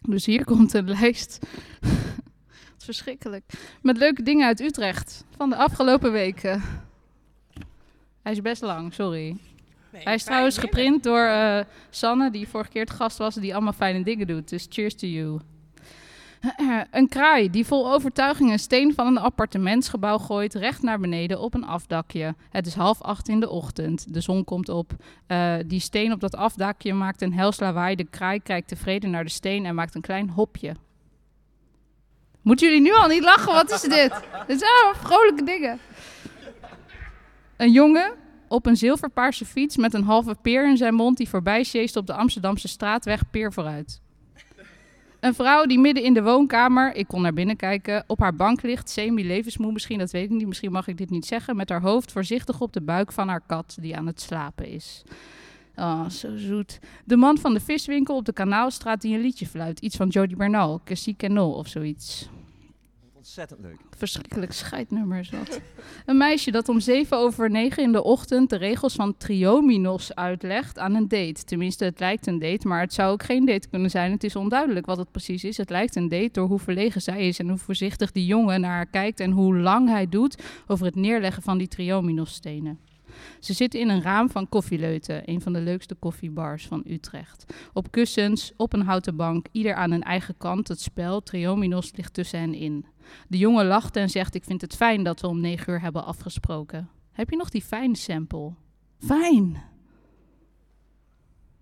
[0.00, 1.46] Dus hier komt een lijst.
[2.78, 3.44] Verschrikkelijk.
[3.82, 6.62] Met leuke dingen uit Utrecht van de afgelopen weken.
[8.22, 9.36] Hij is best lang, sorry.
[9.90, 11.60] Hij is trouwens geprint door eh,
[11.90, 14.48] Sanne, die vorige keer te gast was, die allemaal fijne dingen doet.
[14.48, 15.40] Dus cheers to you.
[16.90, 21.54] Een kraai die vol overtuiging een steen van een appartementsgebouw gooit recht naar beneden op
[21.54, 22.34] een afdakje.
[22.50, 24.14] Het is half acht in de ochtend.
[24.14, 24.92] De zon komt op.
[25.26, 27.96] Eh, die steen op dat afdakje maakt een hels lawaai.
[27.96, 30.74] De kraai kijkt tevreden naar de steen en maakt een klein hopje.
[32.42, 33.52] Moeten jullie nu al niet lachen?
[33.52, 34.10] Wat is dit?
[34.46, 35.78] Dit zijn allemaal vrolijke dingen.
[37.56, 38.12] Een jongen
[38.48, 42.06] op een zilverpaarse fiets met een halve peer in zijn mond die voorbij sjeest op
[42.06, 44.00] de Amsterdamse straatweg peer vooruit.
[45.22, 48.62] Een vrouw die midden in de woonkamer, ik kon naar binnen kijken, op haar bank
[48.62, 51.80] ligt, semi-levensmoe misschien, dat weet ik niet, misschien mag ik dit niet zeggen, met haar
[51.80, 55.02] hoofd voorzichtig op de buik van haar kat die aan het slapen is.
[55.76, 56.78] Oh, zo zoet.
[57.04, 60.36] De man van de viswinkel op de Kanaalstraat die een liedje fluit, iets van Jody
[60.36, 62.28] Bernal, Cassie Canol of zoiets.
[63.32, 63.80] Ontzettend leuk.
[63.96, 65.60] Verschrikkelijk scheidnummer is dat.
[66.06, 70.78] Een meisje dat om zeven over negen in de ochtend de regels van triominos uitlegt
[70.78, 71.44] aan een date.
[71.44, 74.10] Tenminste, het lijkt een date, maar het zou ook geen date kunnen zijn.
[74.10, 75.56] Het is onduidelijk wat het precies is.
[75.56, 78.70] Het lijkt een date door hoe verlegen zij is en hoe voorzichtig die jongen naar
[78.70, 82.78] haar kijkt en hoe lang hij doet over het neerleggen van die triominosstenen.
[83.40, 87.44] Ze zitten in een raam van Koffieleuten, een van de leukste koffiebars van Utrecht.
[87.72, 90.68] Op kussens, op een houten bank, ieder aan een eigen kant.
[90.68, 92.86] Het spel Triominos ligt tussen hen in.
[93.28, 96.04] De jongen lacht en zegt: Ik vind het fijn dat we om negen uur hebben
[96.04, 96.88] afgesproken.
[97.12, 98.52] Heb je nog die fijn sample?
[98.98, 99.62] Fijn.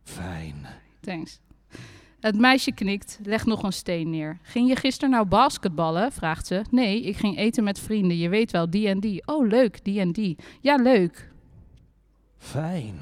[0.03, 0.67] Fijn.
[1.01, 1.41] Thanks.
[2.21, 4.39] Het meisje knikt, legt nog een steen neer.
[4.43, 6.13] Ging je gisteren nou basketballen?
[6.13, 6.63] vraagt ze.
[6.71, 8.17] Nee, ik ging eten met vrienden.
[8.17, 9.27] Je weet wel, die en die.
[9.27, 10.37] Oh, leuk, die en die.
[10.61, 11.30] Ja, leuk.
[12.41, 13.01] Fijn.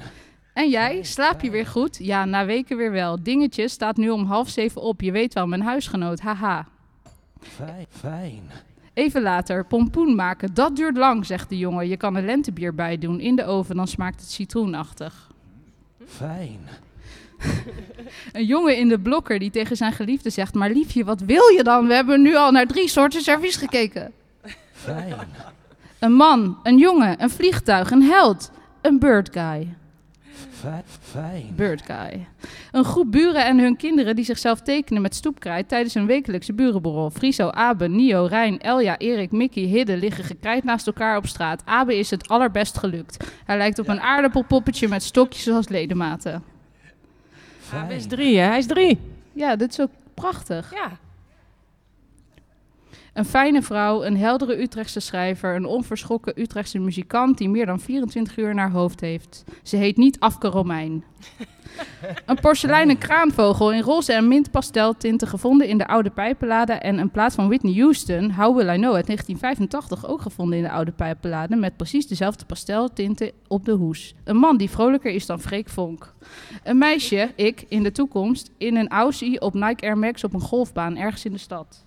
[0.53, 1.97] En jij, slaap je weer goed?
[2.01, 3.23] Ja, na weken weer wel.
[3.23, 5.01] Dingetje staat nu om half zeven op.
[5.01, 6.19] Je weet wel, mijn huisgenoot.
[6.19, 6.67] Haha.
[7.41, 7.85] Fijn.
[7.89, 8.43] Fijn.
[8.93, 10.53] Even later, pompoen maken.
[10.53, 11.87] Dat duurt lang, zegt de jongen.
[11.87, 15.31] Je kan er lentebier bij doen in de oven, dan smaakt het citroenachtig.
[16.07, 16.59] Fijn.
[18.31, 21.63] Een jongen in de blokker die tegen zijn geliefde zegt: Maar liefje, wat wil je
[21.63, 21.87] dan?
[21.87, 24.11] We hebben nu al naar drie soorten servies gekeken.
[24.71, 25.15] Fijn.
[25.99, 28.51] Een man, een jongen, een vliegtuig, een held.
[28.81, 29.75] Een bird guy.
[30.51, 30.83] Fijn.
[31.01, 31.53] Fijn.
[31.55, 32.27] Bird guy.
[32.71, 37.09] Een groep buren en hun kinderen die zichzelf tekenen met stoepkrijt tijdens een wekelijkse burenborrel.
[37.09, 41.61] Friso, Abe, Nio, Rijn, Elja, Erik, Mickey, Hidde liggen gekrijt naast elkaar op straat.
[41.65, 43.25] Abe is het allerbest gelukt.
[43.45, 46.43] Hij lijkt op een aardappelpoppetje met stokjes als ledematen.
[47.69, 48.07] Hij is Fijn.
[48.07, 48.45] drie, hè?
[48.45, 48.99] Hij is drie.
[49.33, 50.73] Ja, dit is ook prachtig.
[50.73, 50.97] Ja.
[53.13, 58.37] Een fijne vrouw, een heldere Utrechtse schrijver, een onverschrokken Utrechtse muzikant die meer dan 24
[58.37, 59.43] uur in haar hoofd heeft.
[59.63, 61.03] Ze heet niet Afke Romein.
[62.25, 67.11] een porseleinen kraanvogel in roze en mint pasteltinten gevonden in de oude pijpenlade en een
[67.11, 70.91] plaat van Whitney Houston, How Will I Know, uit 1985 ook gevonden in de oude
[70.91, 74.15] pijpenlade met precies dezelfde pasteltinten op de hoes.
[74.23, 76.13] Een man die vrolijker is dan Freek Vonk.
[76.63, 80.41] Een meisje, ik, in de toekomst, in een Aussie op Nike Air Max op een
[80.41, 81.83] golfbaan ergens in de stad.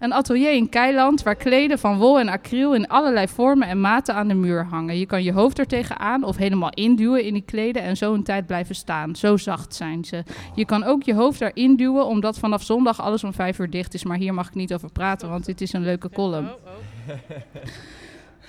[0.00, 4.14] Een atelier in Keiland waar kleden van wol en acryl in allerlei vormen en maten
[4.14, 4.98] aan de muur hangen.
[4.98, 8.22] Je kan je hoofd er tegenaan of helemaal induwen in die kleden en zo een
[8.22, 9.16] tijd blijven staan.
[9.16, 10.22] Zo zacht zijn ze.
[10.54, 13.94] Je kan ook je hoofd erin duwen omdat vanaf zondag alles om vijf uur dicht
[13.94, 14.04] is.
[14.04, 16.48] Maar hier mag ik niet over praten, want dit is een leuke column.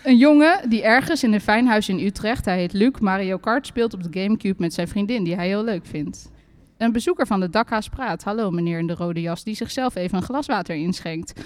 [0.03, 3.67] Een jongen die ergens in een fijn huis in Utrecht, hij heet Luc, Mario Kart
[3.67, 6.31] speelt op de Gamecube met zijn vriendin die hij heel leuk vindt.
[6.77, 8.23] Een bezoeker van de dakhaas praat.
[8.23, 11.41] Hallo meneer in de rode jas die zichzelf even een glas water inschenkt.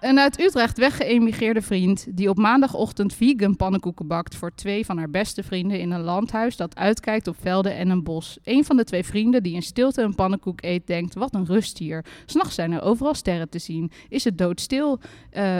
[0.00, 5.10] Een uit Utrecht weggeëmigreerde vriend die op maandagochtend vegan pannenkoeken bakt voor twee van haar
[5.10, 8.38] beste vrienden in een landhuis dat uitkijkt op velden en een bos.
[8.44, 11.78] Een van de twee vrienden die in stilte een pannenkoek eet denkt, wat een rust
[11.78, 12.04] hier.
[12.26, 13.90] S'nachts zijn er overal sterren te zien.
[14.08, 15.00] Is het doodstil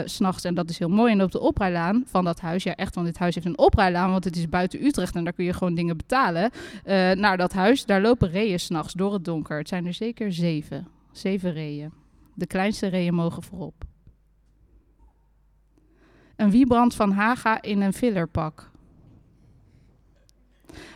[0.05, 1.11] s s'nachts en dat is heel mooi.
[1.11, 4.11] En op de oprijlaan van dat huis, ja echt, want dit huis heeft een oprijlaan,
[4.11, 6.51] want het is buiten Utrecht en daar kun je gewoon dingen betalen.
[6.83, 9.57] eh, naar dat huis, daar lopen reeën s'nachts door het donker.
[9.57, 10.87] Het zijn er zeker zeven.
[11.11, 11.91] Zeven reeën.
[12.33, 13.89] De kleinste reeën mogen voorop.
[16.41, 18.69] Een wiebrand van Haga in een fillerpak.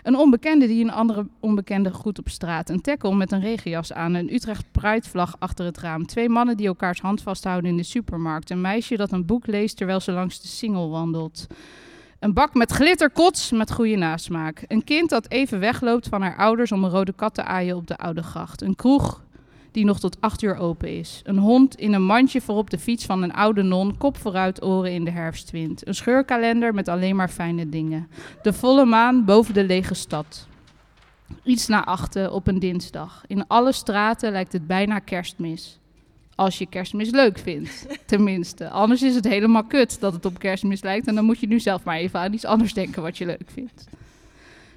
[0.03, 2.69] Een onbekende die een andere onbekende groet op straat.
[2.69, 4.13] Een tackle met een regenjas aan.
[4.13, 6.05] Een Utrecht Pride-vlag achter het raam.
[6.05, 8.49] Twee mannen die elkaars hand vasthouden in de supermarkt.
[8.49, 11.47] Een meisje dat een boek leest terwijl ze langs de singel wandelt.
[12.19, 14.63] Een bak met glitterkots met goede nasmaak.
[14.67, 17.87] Een kind dat even wegloopt van haar ouders om een rode kat te aaien op
[17.87, 18.61] de Oude Gracht.
[18.61, 19.24] Een kroeg
[19.75, 21.21] die nog tot acht uur open is.
[21.23, 24.91] Een hond in een mandje voorop de fiets van een oude non, kop vooruit, oren
[24.91, 25.87] in de herfstwind.
[25.87, 28.09] Een scheurkalender met alleen maar fijne dingen.
[28.41, 30.47] De volle maan boven de lege stad.
[31.43, 33.23] Iets na achten op een dinsdag.
[33.27, 35.79] In alle straten lijkt het bijna kerstmis.
[36.35, 38.69] Als je kerstmis leuk vindt, tenminste.
[38.69, 41.07] Anders is het helemaal kut dat het op kerstmis lijkt.
[41.07, 43.49] En dan moet je nu zelf maar even aan iets anders denken wat je leuk
[43.53, 43.87] vindt.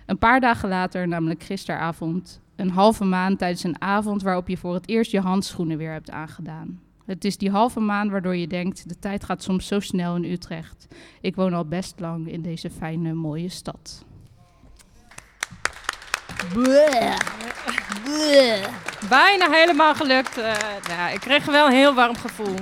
[0.06, 4.74] Een paar dagen later, namelijk gisteravond, een halve maan tijdens een avond waarop je voor
[4.74, 6.80] het eerst je handschoenen weer hebt aangedaan.
[7.06, 10.24] Het is die halve maan waardoor je denkt, de tijd gaat soms zo snel in
[10.24, 10.86] Utrecht.
[11.20, 14.04] Ik woon al best lang in deze fijne, mooie stad.
[19.08, 20.38] Bijna helemaal gelukt.
[20.38, 20.52] Eh,
[20.88, 22.54] ja, ik kreeg wel een heel warm gevoel.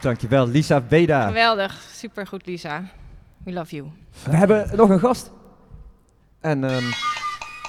[0.00, 1.26] Dankjewel, Lisa Beda.
[1.26, 1.82] Geweldig.
[1.92, 2.84] Supergoed, Lisa.
[3.44, 3.90] We love you.
[4.24, 5.32] We hebben nog een gast.
[6.40, 6.84] En ehm,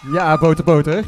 [0.01, 1.03] ja, boter boter.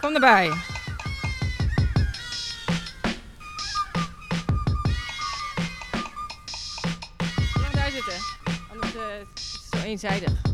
[0.00, 0.50] Kom erbij.
[7.52, 8.14] Ga daar zitten.
[8.72, 10.45] Anders eh, is het zo eenzijdig.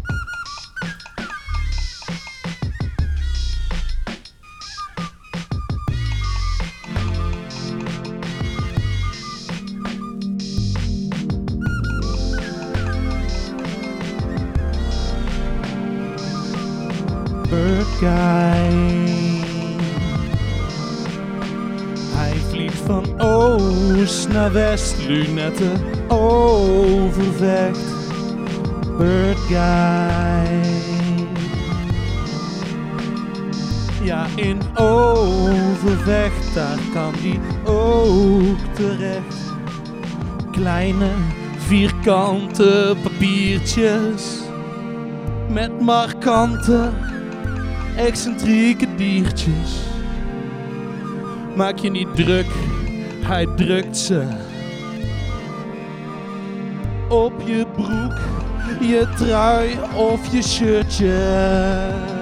[22.14, 25.72] Hij vliegt van oost naar west, lunetten
[26.08, 27.92] overvecht.
[28.98, 30.60] Bird Guy.
[34.02, 39.36] Ja, in overvecht, daar kan die ook terecht.
[40.50, 41.10] Kleine
[41.56, 44.40] vierkante papiertjes
[45.48, 46.90] met markante
[47.96, 49.80] excentrieke diertjes.
[51.56, 52.46] Maak je niet druk,
[53.20, 54.26] hij drukt ze.
[57.08, 58.18] Op je broek,
[58.80, 62.21] je trui of je shirtje.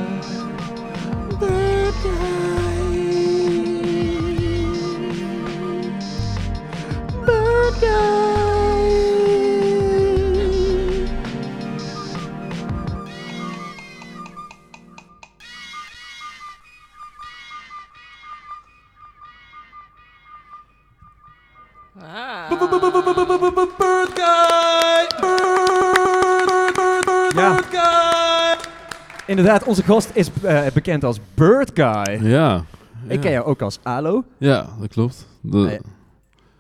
[29.41, 32.26] Inderdaad, onze gast is eh, bekend als Bird Guy.
[32.28, 32.64] Ja.
[33.09, 34.24] Ik ken jou ook als Alo.
[34.38, 35.26] Ja, dat klopt.
[35.41, 35.80] De, Nee.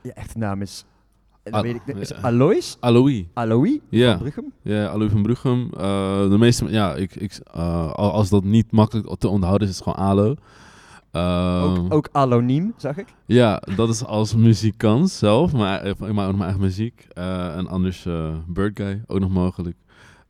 [0.02, 0.84] Je echte naam is...
[1.42, 2.16] eh, weet ik, is ja.
[2.20, 2.76] Alois?
[2.80, 3.24] Alois.
[3.34, 4.18] Alois Ja.
[4.18, 4.52] van?
[4.62, 5.70] Ja, Alois van.
[5.78, 9.72] Eh, de meeste, ja, ik, ik, eh, al- als dat niet makkelijk te onthouden is,
[9.78, 10.34] is het gewoon Alo.
[11.10, 13.06] Eh, Ook, ook Aloniem, zag ik.
[13.26, 17.06] Ja, dat is als muzikant zelf, maar ik maak ook nog mijn eigen muziek.
[17.12, 19.76] Eh, en anders eh Bird Guy, ook nog mogelijk.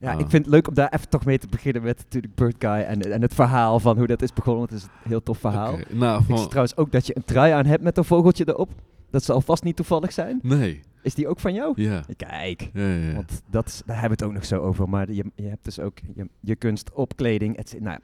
[0.00, 0.20] Ja, Ah.
[0.20, 2.70] ik vind het leuk om daar even toch mee te beginnen met natuurlijk Bird Guy
[2.70, 4.62] en, en het verhaal van hoe dat is begonnen.
[4.62, 5.76] Het is een heel tof verhaal.
[5.90, 8.48] Nou, Ik zie van, trouwens ook dat je een trui aan hebt met een vogeltje
[8.48, 8.70] erop.
[9.10, 10.38] Dat zal vast niet toevallig zijn.
[10.42, 11.72] nee, Is die ook van jou?
[11.82, 12.02] ja.
[12.16, 13.14] Kijk, Ja, ja, ja.
[13.14, 14.88] want dat is, daar hebben we het ook nog zo over.
[14.88, 17.56] Maar je, je hebt dus ook je, je kunst op kleding.
[17.56, 17.88] et cetera.
[17.90, 18.00] nou.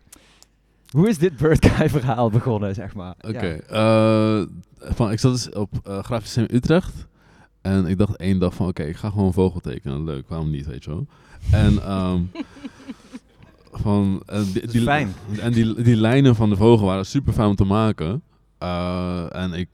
[0.90, 3.14] Hoe is dit Bird Guy verhaal begonnen, zeg maar?
[3.20, 4.42] Oké, eh,
[4.78, 7.06] van, ik zat dus op eh Grafisch Museum Utrecht.
[7.60, 10.04] En ik dacht één dag van, oké, ik ga gewoon een vogel tekenen.
[10.04, 11.06] Leuk, waarom niet, weet je wel.
[11.50, 12.20] En, ehm,
[13.82, 15.12] van, en die, die- fijn.
[15.40, 18.22] En die, die lijnen van de vogel waren super fijn om te maken.
[18.58, 19.68] Eh, en ik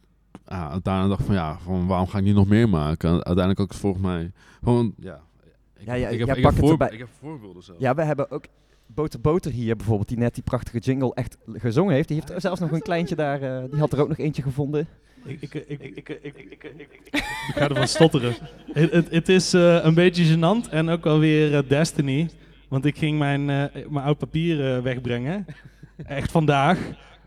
[0.46, 3.08] ja, uiteindelijk dacht van, ja, van, waarom ga ik niet nog meer maken?
[3.08, 5.20] En uiteindelijk ook volgens mij, gewoon, ja.
[5.78, 7.78] Ik, Ja, ja, ik, heb, ik, heb ik heb voorbeelden zelf.
[7.80, 8.44] Ja, we hebben ook
[8.94, 12.08] Boter Boter hier bijvoorbeeld, die net die prachtige jingle echt gezongen heeft.
[12.08, 14.88] Die heeft zelfs nog een kleintje daar, die had er ook nog eentje gevonden.
[15.24, 15.66] Ik,
[17.54, 18.34] ga ervan stotteren.
[19.10, 22.30] Het is een beetje gênant en ook alweer weer Destiny.
[22.68, 25.46] Want ik ging mijn, mijn oud papier wegbrengen.
[25.96, 26.78] Echt vandaag.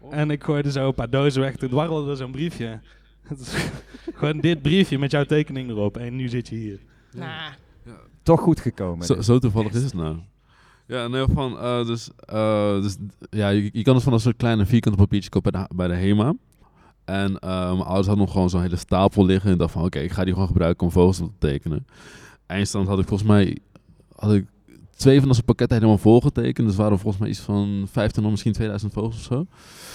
[0.10, 1.56] En ik gooide zo een paar dozen weg.
[1.56, 2.80] Toen dwarrelde zo'n briefje.
[4.14, 5.98] Gewoon dit briefje met jouw tekening erop.
[5.98, 6.80] En nu zit je hier.
[7.12, 7.48] Nah.
[8.24, 9.24] Toch goed gekomen.
[9.24, 10.18] Zo toevallig is het nou.
[10.88, 12.96] Ja, nee, van, eh, dus, eh, dus
[13.30, 15.88] ja, je, je kan het van een soort kleine vierkante papiertje kopen bij de, bij
[15.88, 16.34] de HEMA.
[17.06, 19.52] En eh, mijn ouders hadden nog gewoon zo'n hele stapel liggen.
[19.52, 21.88] En dacht van, oké, ik ga die gewoon gebruiken om vogels te tekenen.
[22.46, 23.58] Eindstand had ik volgens mij,
[24.16, 24.46] had ik
[24.96, 26.68] twee van onze pakketten helemaal volgetekend.
[26.68, 29.46] Dus waren volgens mij iets van 1500, misschien 2000 vogels of zo.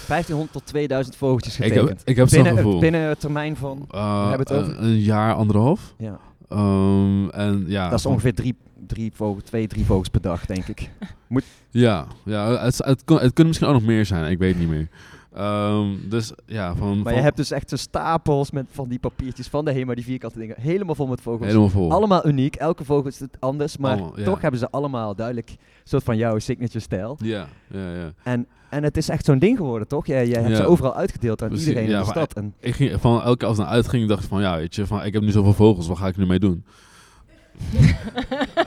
[0.07, 1.89] 1500 tot 2000 vogeltjes Ik getekend.
[1.89, 2.79] heb, ik heb zo'n binnen, gevoel.
[2.79, 5.93] binnen een termijn van, we hebben het over- een jaar, anderhalf.
[5.97, 6.19] ja,
[6.51, 8.55] Ehm, en ja, dat is ongeveer drie,
[8.87, 10.89] drie vogels, twee, drie vogels per dag, denk ik.
[11.69, 14.67] Ja, ja het, het, kon- het kunnen misschien ook nog meer zijn, ik weet niet
[14.69, 14.87] meer.
[15.33, 18.99] Ehm, dus ja, van, Maar van- je hebt dus echt zo stapels met van die
[18.99, 21.45] papiertjes van de HEMA, die vierkante dingen, helemaal vol met vogels.
[21.47, 21.91] helemaal vol.
[21.91, 24.23] Allemaal uniek, elke vogel is het anders, maar Allemaal, ja.
[24.25, 27.17] toch hebben ze allemaal duidelijk een soort van jouw signature stijl.
[27.23, 28.11] Ja, ja, ja.
[28.23, 30.05] En, en het is echt zo'n ding geworden, toch?
[30.05, 30.55] Jij, jij hebt Ja.
[30.55, 32.33] ze overal uitgedeeld aan Precies, iedereen ja, in de stad.
[32.33, 34.75] En Ik ging van elke keer als het naar uitging, dacht ik van ja, weet
[34.75, 36.63] je, van ik heb nu zoveel vogels, wat ga ik nu mee doen?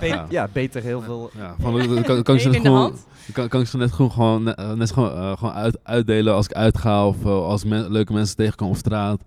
[0.00, 0.26] be- Ja.
[0.28, 0.48] ja.
[0.52, 1.30] beter heel veel.
[1.36, 3.06] Ja, van dan kan, kan ik de gewoon, hand.
[3.32, 6.46] Kan, kan ik ze net gewoon, gewoon, net, eh, gewoon, eh, gewoon uit, uitdelen als
[6.46, 9.20] ik uitga of eh, als leuke mensen tegenkom op straat.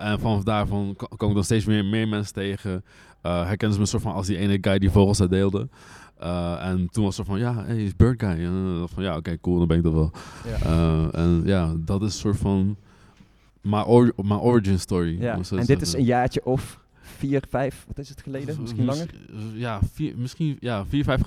[0.00, 2.84] En vanaf daarvan ko- kom ik dan steeds meer, meer mensen tegen.
[3.22, 5.68] Herkennen ze me soort van als die ene guy die vogels uitdeelde.
[6.60, 8.44] En toen was het van, ja, hey, is Bird Guy.
[8.44, 10.10] En van, ja, oké, cool, dan ben ik dat wel.
[10.46, 11.08] Ja.
[11.12, 12.76] En ja, dat is een soort van
[13.60, 15.20] mijn or mijn origin story.
[15.20, 15.38] Ja.
[15.50, 18.56] En dit is een jaartje of vier, vijf, wat is het geleden?
[18.60, 19.14] Misschien Mis- langer.
[19.54, 21.20] Ja, vier, misschien ja, vier, vijf,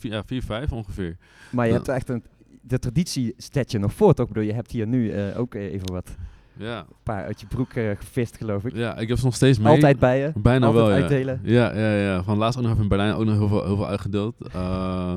[0.00, 1.16] ja, vier, vijf ongeveer.
[1.50, 2.22] Maar je hebt echt een,
[2.60, 4.20] de traditie zet je nog voort.
[4.20, 6.16] Ook Ik bedoel, je hebt hier nu eh, ook even wat
[6.56, 8.74] Ja, paar uit je broek eh, gevist, geloof ik.
[8.74, 9.72] ja ik heb ze nog steeds mee.
[9.72, 10.32] Altijd bij je.
[10.34, 11.00] Bijna altijd wel, ja.
[11.00, 11.40] uitdelen.
[11.42, 12.22] Ja, ja, ja.
[12.22, 14.34] Van laatst ook nog even in Berlijn ook nog heel veel, heel veel uitgedeeld.
[14.52, 15.14] Eh,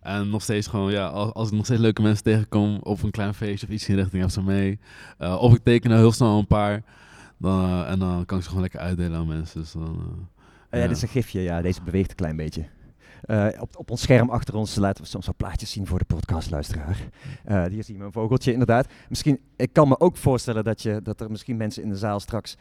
[0.00, 3.10] en nog steeds gewoon, ja, als, als ik nog steeds leuke mensen tegenkom op een
[3.10, 4.78] klein feestje of iets in die richting, heb ze mee.
[5.18, 6.82] Of ik teken er heel snel een paar.
[7.42, 9.60] Dan, eh, en dan kan ik ze gewoon lekker uitdelen aan mensen.
[9.60, 10.40] Dus dan, eh,
[10.70, 11.40] Oh ja, dit is een gifje.
[11.40, 12.64] Ja, deze beweegt een klein beetje.
[13.22, 16.04] Eh, op, op ons scherm achter ons laten we soms wel plaatjes zien voor de
[16.04, 16.98] podcastluisteraar.
[17.70, 18.86] Hier zien we een vogeltje inderdaad.
[19.08, 22.20] Misschien, ik kan me ook voorstellen dat, je, dat er misschien mensen in de zaal
[22.20, 22.56] straks...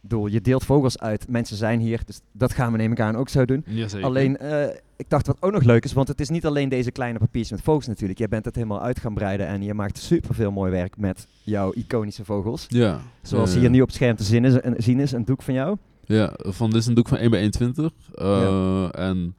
[0.00, 3.16] Bedoel, je deelt vogels uit, mensen zijn hier, dus dat gaan we neem ik aan
[3.16, 3.64] ook zo doen.
[3.66, 4.06] Jazeker.
[4.06, 6.90] Alleen, eh, ik dacht wat ook nog leuk is, want het is niet alleen deze
[6.90, 8.18] kleine papiertjes met vogels natuurlijk.
[8.18, 11.26] Jij bent het helemaal uit gaan breiden en je maakt super veel mooi werk met
[11.42, 12.66] jouw iconische vogels.
[12.68, 13.00] Ja.
[13.22, 13.60] Zoals ja, ja.
[13.60, 15.76] hier nu op het scherm te zien is, een, zien is, een doek van jou.
[16.04, 17.92] Ja, van dit is een doek van 1 bij 21.
[18.14, 19.34] eh, En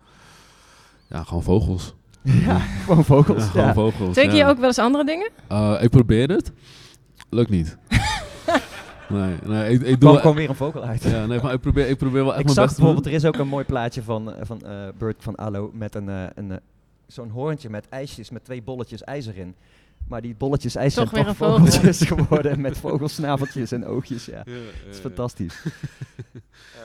[1.09, 1.93] ja, gewoon vogels.
[2.45, 3.43] Ja, gewoon vogels.
[3.43, 3.73] Ja, gewoon ja.
[3.73, 4.13] vogels.
[4.13, 4.49] Teken je ja.
[4.49, 5.29] ook wel eens andere dingen?
[5.47, 6.51] Eh, ik probeer het.
[7.29, 7.77] Lukt niet.
[9.11, 11.03] nee, nee, ik, ik Er doe kwam gewoon weer een vogel uit.
[11.03, 12.93] Ja, nee, maar ik probeer, ik probeer wel echt Ik mijn zag best te doen.
[12.93, 15.95] bijvoorbeeld, er is ook een mooi plaatje van, eh, van eh Bert van Allo met
[15.95, 16.59] een, eh, een,
[17.07, 19.55] zo'n hoorntje met ijsjes met twee bolletjes ijzer in.
[20.07, 21.65] Maar die bolletjes ijs Toch zijn weer toch een vogel.
[21.65, 24.25] vogeltjes geworden met vogelsnaveltjes en oogjes.
[24.25, 25.01] Ja, Ja, ja, dat is ja.
[25.01, 25.63] fantastisch.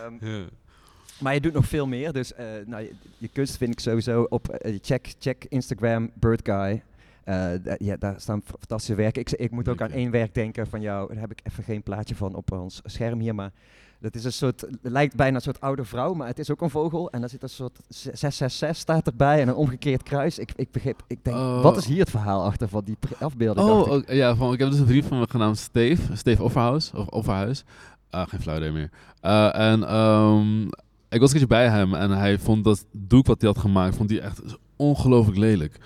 [0.05, 0.45] Ehm, Ja.
[1.21, 4.27] maar je doet nog veel meer, dus eh, nou, je, je kunst vind ik sowieso
[4.29, 6.53] op, check, check Instagram, Birdguy.
[6.53, 6.83] Eh, da-
[7.79, 9.21] ja, daar staan fantastische werken.
[9.21, 11.09] Ik, ik moet ook aan één werk denken van jou.
[11.13, 13.53] Daar heb ik even geen plaatje van op ons scherm hier, maar
[14.01, 16.71] dat is een soort, lijkt bijna een soort oude vrouw, maar het is ook een
[16.71, 17.11] vogel.
[17.11, 20.39] En daar zit een soort z- 666 staat erbij en een omgekeerd kruis.
[20.39, 21.63] Ik, ik begreep, ik denk, Oh.
[21.63, 23.69] wat is hier het verhaal achter van die afbeelding?
[23.69, 26.17] Oh, ja, van, ik heb dus een vriend van me genaamd Steve.
[26.17, 26.91] Steve Offerhuis.
[26.95, 27.65] Of Offerhuis.
[28.11, 28.91] Ah, geen flauw idee meer.
[29.21, 30.63] Eh, en ehm,
[31.09, 33.97] ik was een keertje bij hem en hij vond dat doek wat hij had gemaakt,
[33.97, 34.41] vond hij echt
[34.77, 35.77] ongelooflijk lelijk.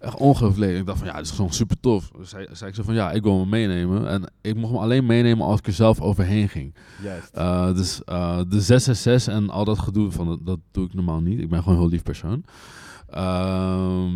[0.00, 0.76] Echt ongelooflijk.
[0.76, 2.10] Ik dacht van, ja, dit is gewoon super tof.
[2.18, 4.08] Dus hij, zei ik zo van, ja, ik wil hem meenemen.
[4.08, 6.74] En ik mocht hem alleen meenemen als ik er zelf overheen ging.
[7.02, 7.28] Juist.
[7.34, 11.20] Eh, dus eh, de 666 en al dat gedoe, van, dat, dat doe ik normaal
[11.20, 11.38] niet.
[11.40, 12.44] Ik ben gewoon een heel lief persoon.
[13.10, 14.12] Ehm,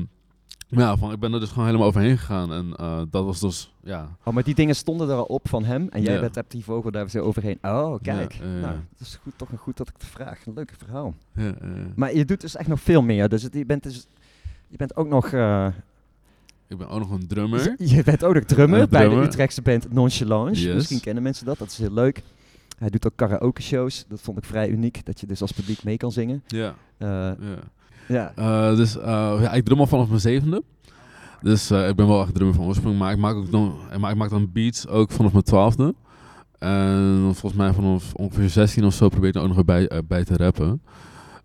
[0.68, 2.52] maar ja, van, ik ben er dus gewoon helemaal overheen gegaan.
[2.52, 4.16] En eh, dat was dus, ja...
[4.24, 6.20] Oh, maar die dingen stonden er al op van hem en jij Ja.
[6.20, 7.58] bent, hebt die vogel daar zo overheen.
[7.62, 8.32] Oh, kijk.
[8.32, 8.46] Ja.
[8.46, 10.46] Nou, dat is goed, toch een goed dat ik het vraag.
[10.46, 11.14] Een leuk verhaal.
[11.96, 13.28] Maar je doet dus echt nog veel meer.
[13.28, 14.06] Dus het, je, bent dus,
[14.72, 15.26] je bent ook nog...
[15.32, 15.66] eh,
[16.68, 17.74] ik ben ook nog een drummer.
[17.94, 19.14] Je bent ook nog drummer Ja, bij de.
[19.14, 20.62] Utrechtse band Nonchalance.
[20.66, 20.74] Yes.
[20.74, 22.22] Misschien kennen mensen dat, dat is heel leuk.
[22.78, 24.04] Hij doet ook karaoke shows.
[24.08, 26.42] Dat vond ik vrij uniek, dat je dus als publiek mee kan zingen.
[26.46, 27.30] Ja, Eh.
[28.36, 30.62] Eh, dus ja, ik drum al vanaf mijn zevende.
[31.42, 32.98] Dus ik ben wel echt drummer van oorsprong.
[32.98, 35.94] Maar ik maak, ook dan, ik maak, ik maak dan beats ook vanaf mijn twaalfde.
[36.58, 40.24] En volgens mij vanaf ongeveer 16 of zo probeer ik er ook nog bij, bij
[40.24, 40.82] te rappen.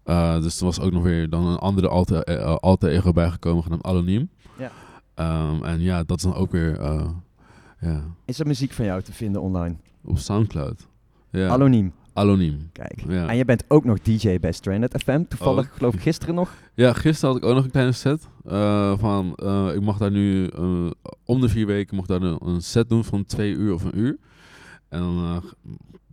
[0.08, 3.64] Eh, dus er was ook nog weer dan een andere alter, eh, alter ego bijgekomen,
[3.64, 4.30] genaamd Anoniem.
[4.58, 4.72] Ja.
[5.14, 6.80] Ehm, en ja, dat is dan ook weer
[8.26, 9.76] Is er muziek van jou te vinden online?
[10.04, 10.88] op Soundcloud.
[11.32, 12.70] Ja, Anoniem, Anoniem.
[12.72, 13.04] kijk.
[13.08, 13.28] Ja.
[13.28, 15.24] En je bent ook nog DJ bij Stranded FM.
[15.30, 15.74] Toevallig, Ook.
[15.78, 16.54] geloof ik, gisteren nog.
[16.74, 18.28] Ja, gisteren had ik ook nog een kleine set.
[19.00, 19.32] van,
[19.76, 20.48] ik mag daar nu
[21.26, 23.98] om de vier weken mag daar een, een set doen van twee uur of een
[24.00, 24.18] uur.
[24.90, 25.44] En dan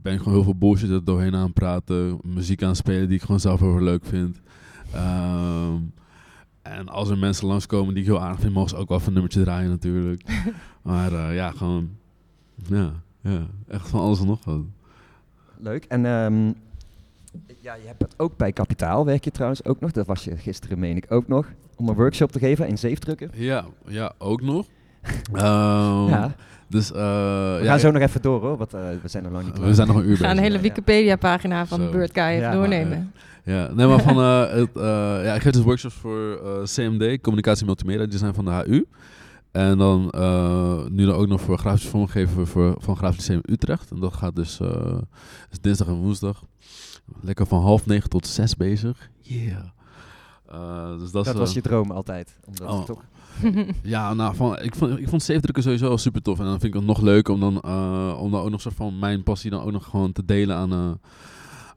[0.05, 2.18] ben ik gewoon heel veel bullshit er doorheen aan het praten.
[2.22, 4.40] Muziek aan het spelen die ik gewoon zelf heel erg leuk vind.
[4.92, 5.76] Ehm,
[6.62, 9.09] en als er mensen langskomen die ik heel aardig vind, mogen ze ook wel even
[9.09, 10.22] een nummertje draaien natuurlijk.
[10.82, 11.90] maar eh, ja, gewoon...
[12.55, 14.61] Ja, ja, echt van alles en nog wat.
[15.59, 15.84] Leuk.
[15.84, 16.52] En ehm,
[17.61, 19.92] ja, je hebt dat ook bij Kapitaal, werk je trouwens ook nog.
[19.92, 21.46] Dat was je gisteren, meen ik, ook nog.
[21.76, 23.30] Om een workshop te geven in zeefdrukken.
[23.34, 24.66] Ja, ja, ook nog.
[25.32, 26.34] Ehm, ja.
[26.69, 29.33] Dus, eh, We ja, gaan zo nog even door hoor, want eh, we zijn nog
[29.33, 29.69] lang niet klaar.
[29.69, 30.53] we zijn nog een uur We gaan een bezig.
[30.53, 30.62] hele.
[30.62, 31.85] Wikipedia-pagina van Zo.
[31.85, 33.12] de Bird Guy even Ja, doornemen.
[33.45, 37.21] Ja, nee, maar van, eh, het, eh, ja, ik geef dus workshops voor eh, CMD,
[37.21, 38.87] Communicatie Multimedia Design van de HU.
[39.51, 43.91] En dan uh, nu dan ook nog voor grafisch vormgeven voor, van Grafisch Lyceum Utrecht.
[43.91, 44.99] En dat gaat dus uh,
[45.51, 46.45] is dinsdag en woensdag.
[47.21, 49.11] Lekker van half negen tot zes bezig.
[49.21, 49.65] Yeah.
[50.53, 52.37] Uh, dus dat dat is, was je droom altijd.
[52.45, 52.77] Omdat oh.
[52.77, 53.03] het toch...
[53.82, 56.39] ja, nou, van, ik vond, ik vond zeefdrukken sowieso al super tof.
[56.39, 58.74] En dan vind ik het nog leuker om dan, uh, om dan ook nog soort
[58.74, 60.91] van mijn passie dan ook nog gewoon te delen aan, uh,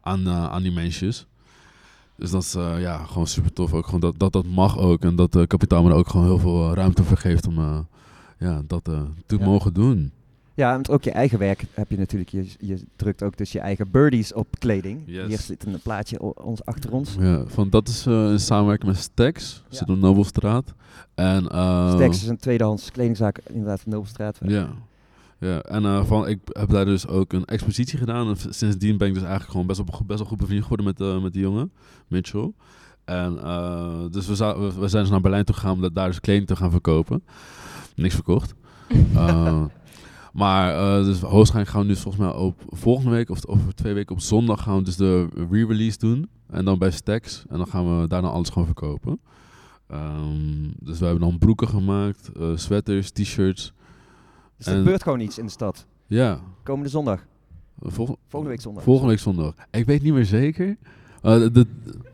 [0.01, 1.26] aan, uh, aan die mensjes.
[2.16, 3.74] Dus dat is ja, gewoon super tof.
[3.74, 5.01] Ook gewoon dat, dat dat mag ook.
[5.03, 7.86] En dat kapitaal me ook gewoon heel veel ruimte voor geeft om
[8.39, 8.84] ja, dat
[9.26, 9.45] te Ja.
[9.45, 10.12] mogen doen.
[10.58, 12.30] Ja, want ook je eigen werk heb je natuurlijk.
[12.30, 15.01] Je, je drukt ook dus je eigen birdies op kleding.
[15.05, 15.28] Yes.
[15.28, 17.16] Hier zit een plaatje ons, achter ons.
[17.20, 19.64] Ja, van, dat is uh, in samenwerking met Stax.
[19.70, 19.78] Ja.
[19.78, 20.74] Zit op Nobelstraat.
[21.16, 24.38] En, uh, Stax is een tweedehands kledingzaak inderdaad van Nobelstraat.
[24.41, 24.70] Ja.
[25.39, 28.28] Ja, en uh, van, ik heb daar dus ook een expositie gedaan.
[28.28, 30.99] En sindsdien ben ik dus eigenlijk gewoon best wel, best wel goed bevriend geworden met,
[30.99, 31.72] uh, met die jongen,
[32.08, 32.51] Mitchell.
[33.05, 36.20] En uh, dus we, we, zijn dus naar Berlijn toe gegaan om dat daar dus
[36.20, 37.24] kleding te gaan verkopen.
[37.95, 38.53] Niks verkocht.
[40.38, 43.94] maar uh, dus hoogstwaarschijnlijk gaan we nu volgens mij op volgende week of over twee
[43.94, 46.30] weken op zondag gaan we dus de re-release doen.
[46.50, 47.46] En dan bij Stax.
[47.50, 49.20] En dan gaan we daarna alles gewoon verkopen.
[49.92, 53.74] Um, dus we hebben dan broeken gemaakt, uh, sweaters, t-shirts.
[54.58, 55.86] Dus er gebeurt gewoon iets in de stad.
[56.06, 56.40] Ja.
[56.64, 57.26] Komende zondag.
[57.80, 58.84] Vol volgende week zondag.
[58.84, 59.54] Volgende week zondag.
[59.72, 60.78] Ik weet niet meer zeker.
[61.28, 61.65] Uh, de,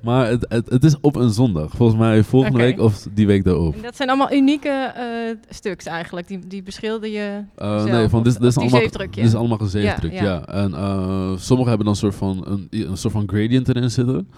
[0.01, 1.71] maar het, het, het, is op een zondag.
[1.71, 3.75] Volgens mij volgende week of die week daarop.
[3.75, 6.27] En dat zijn allemaal unieke uh, stuks eigenlijk.
[6.27, 9.57] Die, die beschilder je Uh, zelf, nee, van dit, dit, is allemaal, dit is allemaal
[9.57, 10.43] gezeefdruk, Ja, ja.
[10.45, 10.47] ja.
[10.47, 14.29] En uh, sommigen hebben dan een soort van, een, een soort van gradient erin zitten.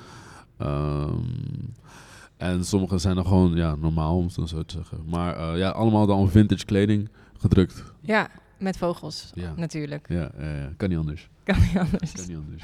[0.61, 1.73] Um,
[2.37, 4.97] en sommige zijn dan gewoon ja, normaal, om het zo te zeggen.
[5.05, 7.83] Maar ja, allemaal dan vintage kleding gedrukt.
[8.01, 9.53] Ja, met vogels Ja.
[9.55, 10.05] natuurlijk.
[10.09, 10.31] Ja,
[10.77, 11.29] kan niet anders.
[11.43, 12.11] Kan niet anders.
[12.11, 12.63] Kan niet anders.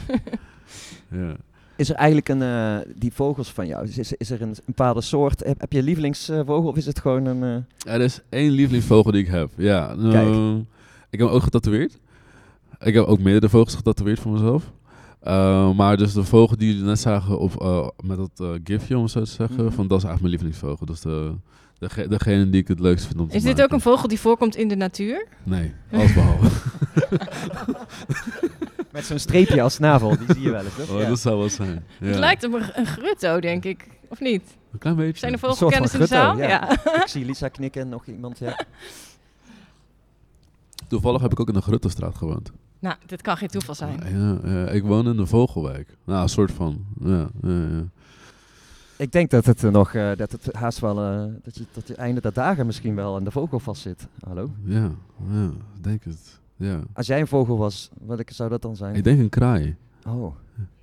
[1.28, 1.36] ja.
[1.76, 5.02] Is er eigenlijk een, uh, die vogels van jou, is, is er een, een bepaalde
[5.02, 7.66] soort, heb, heb je lievelingsvogel of is het gewoon een...
[7.86, 7.94] Uh...
[7.94, 9.96] Er is één lievelingsvogel die ik heb, ja.
[10.12, 10.28] Kijk.
[10.28, 10.56] Uh,
[11.10, 11.98] ik heb hem ook getatoeëerd.
[12.80, 14.72] Ik heb ook meerdere vogels getatoeëerd voor mezelf.
[15.28, 18.96] Uh, maar dus de vogel die jullie net zagen op, uh, met dat uh, gifje,
[18.98, 19.74] om het zo te zeggen, Mhm.
[19.74, 20.86] van, dat is eigenlijk mijn lievelingsvogel.
[20.86, 21.32] Dat is de,
[21.80, 23.64] dege, degene die ik het leukst vind om te Is dit maken.
[23.66, 25.28] ook een vogel die voorkomt in de natuur?
[25.44, 26.50] Nee, alles behalve.
[28.92, 30.90] Met zo'n streepje als navel, die zie je wel eens, toch?
[30.90, 31.08] oh, Ja.
[31.08, 31.86] Dat zou wel zijn.
[32.00, 32.08] Ja.
[32.08, 33.88] Het lijkt op een, grutto, denk ik.
[34.08, 34.44] Of niet?
[34.72, 35.20] Een klein beetje.
[35.20, 36.38] Zijn er vogelkenners in de zaal?
[36.38, 36.72] ja.
[36.72, 38.60] Ik zie Lisa knikken en nog iemand, ja.
[40.88, 42.52] Toevallig heb ik ook in de Gruttestraat gewoond.
[42.80, 44.00] Nou, dit kan geen toeval zijn.
[44.14, 45.98] Ja, ja, ik woon in de Vogelwijk.
[46.04, 46.86] Nou, een soort van.
[47.00, 47.84] Ja, ja, ja.
[48.96, 51.88] Ik denk dat het er nog, uh, dat het haast wel, uh, dat je tot
[51.88, 54.08] het einde der dagen misschien wel aan de vogel vast zit.
[54.26, 54.50] Hallo?
[54.64, 54.92] Ja,
[55.32, 56.41] ja, ik denk het.
[56.62, 56.80] Ja.
[56.94, 58.96] Als jij een vogel was, welke zou dat dan zijn?
[58.96, 59.76] Ik denk een kraai.
[60.08, 60.36] Oh,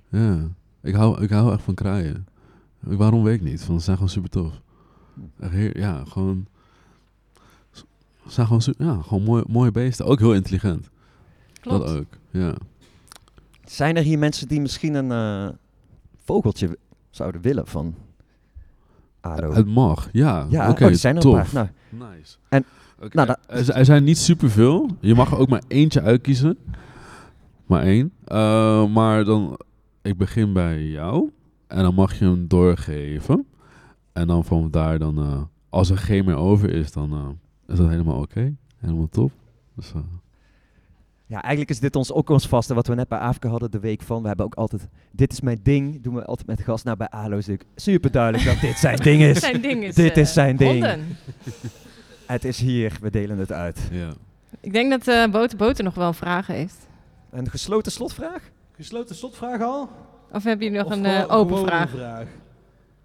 [0.09, 0.47] Ja,
[0.81, 2.27] ik hou, ik hou echt van kraaien.
[2.89, 4.61] Ik- Waarom weet ik niet, want ze zijn gewoon super tof.
[5.39, 6.47] Echt heer- ja, gewoon...
[7.71, 7.83] Ze
[8.35, 10.05] zijn gewoon, ja, gewoon mooie, mooie beesten.
[10.05, 10.89] Ook heel intelligent.
[11.61, 11.85] Klopt.
[11.87, 12.55] Dat ook, ja.
[13.65, 15.55] zijn er hier mensen die misschien een uh,
[16.23, 16.77] vogeltje
[17.09, 17.95] zouden willen van
[19.19, 19.53] ADO?
[19.53, 20.45] Het mag, ja.
[20.49, 21.37] ja, oké, oh, er zijn er tof.
[21.37, 21.71] een paar.
[21.89, 22.37] Nou, Nice.
[22.49, 22.65] En-
[23.01, 24.89] Oké, nou, dat- er, zi- er zijn niet superveel.
[24.99, 26.57] Je mag er ook maar eentje uitkiezen.
[27.65, 28.11] Maar één.
[28.25, 29.59] Eh, maar dan,
[30.01, 31.29] ik begin bij jou.
[31.67, 33.45] En dan mag je hem doorgeven.
[34.13, 37.77] En dan van daar dan eh, als er geen meer over is, dan eh, is
[37.77, 38.53] dat helemaal oké.
[38.77, 39.31] Helemaal top.
[39.75, 40.01] Dus, eh,
[41.25, 43.79] Ja, eigenlijk is dit ons ook ons vaste, wat we net bij Afrika hadden de
[43.79, 44.21] week van.
[44.21, 46.85] We hebben ook altijd, dit is mijn ding, doen we altijd met gast.
[46.85, 49.39] Nou, bij ALO is het super duidelijk dat dit zijn ding is.
[49.39, 50.85] Zijn ding is, Dit is zijn ding.
[52.31, 53.79] Het is hier, we delen het uit.
[53.91, 54.09] ja.
[54.61, 56.87] Ik denk dat eh Boter Boter nog wel een vraag heeft.
[57.31, 58.41] Een gesloten slotvraag?
[58.75, 59.89] Gesloten slotvraag al?
[60.31, 61.89] Of heb je nog Of een eh, open vraag?
[61.89, 62.25] vraag?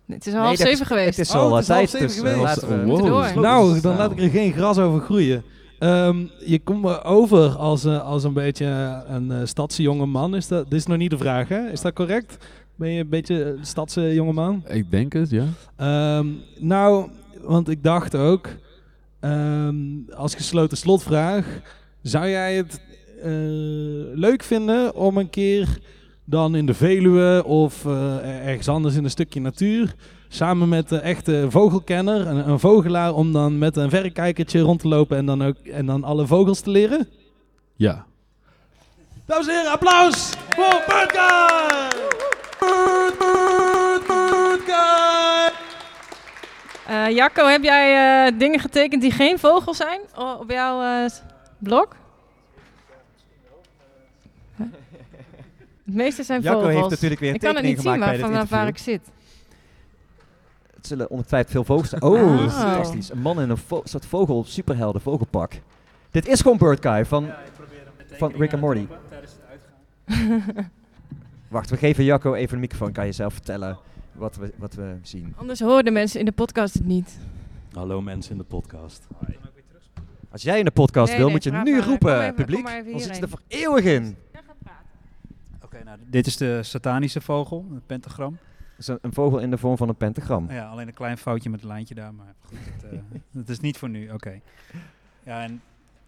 [0.07, 1.17] Het is al Nee, half is- zeven geweest.
[1.17, 2.63] Het is Oh, al het uh, is half tijd, zeven dus uh, geweest.
[2.63, 2.85] laten we...
[2.91, 3.07] Wow.
[3.07, 3.41] Door.
[3.43, 5.43] Nou, dan laat ik er geen gras over groeien.
[5.79, 8.67] Ehm, je komt me over als, eh, als een beetje
[9.07, 10.35] een uh, stadse jonge man.
[10.37, 11.71] Is dat, dit is nog niet de vraag, hè?
[11.71, 12.37] Is dat correct?
[12.77, 14.63] Ben je een beetje een stadse jonge man?
[14.69, 15.45] Ik denk het, ja.
[15.77, 16.27] Ehm,
[16.59, 17.09] nou,
[17.43, 18.49] want ik dacht ook,
[19.25, 21.47] ehm, als gesloten slotvraag,
[22.03, 22.81] zou jij het
[23.23, 23.31] eh,
[24.15, 25.79] leuk vinden om een keer
[26.25, 29.95] dan in de Veluwe of eh, ergens anders in een stukje natuur,
[30.29, 34.89] samen met de echte vogelkenner, een, een vogelaar, om dan met een verrekijkertje rond te
[34.89, 37.09] lopen en dan, ook, en dan alle vogels te leren?
[37.77, 38.07] Ja.
[39.27, 41.13] Dames en heren, applaus voor Bird
[46.87, 50.01] Eh, Jacco, heb jij eh, dingen getekend die geen vogel zijn
[50.39, 51.11] op jouw eh,
[51.59, 51.97] blok?
[54.57, 54.67] Huh?
[55.85, 56.77] Het meeste zijn Jacco vogels.
[56.77, 59.01] heeft natuurlijk weer een ik kan het niet zien waar, vanaf waar ik zit.
[60.77, 62.03] Het zullen ongetwijfeld veel vogels zijn.
[62.03, 62.39] Oh, Oh.
[62.51, 63.11] fantastisch.
[63.11, 65.53] Een man in een vo- soort vogel, superhelden, vogelpak.
[66.11, 67.31] Dit is gewoon Bird Guy van,
[68.11, 68.87] van Rick and Morty.
[71.49, 72.93] Wacht, we geven Jacco even een microfoon.
[72.93, 73.79] Kan je zelf vertellen
[74.15, 75.35] wat we, wat we zien?
[75.37, 77.19] Anders horen de mensen in de podcast het niet.
[77.73, 79.07] Hallo mensen in de podcast.
[80.31, 81.85] Als jij in de podcast Nee, wil, nee, moet je nu maar.
[81.89, 82.65] Roepen, even- publiek.
[82.67, 84.17] Dan zit je er voor eeuwig in.
[85.63, 88.39] Oké, nou, dit is de satanische vogel, het pentagram.
[88.59, 90.51] Dat is een, een vogel in de vorm van een pentagram.
[90.51, 92.99] Ja, alleen een klein foutje met het lijntje daar, maar goed, het, eh,
[93.41, 94.41] het is niet voor nu, oké.
[95.23, 95.63] Ja, en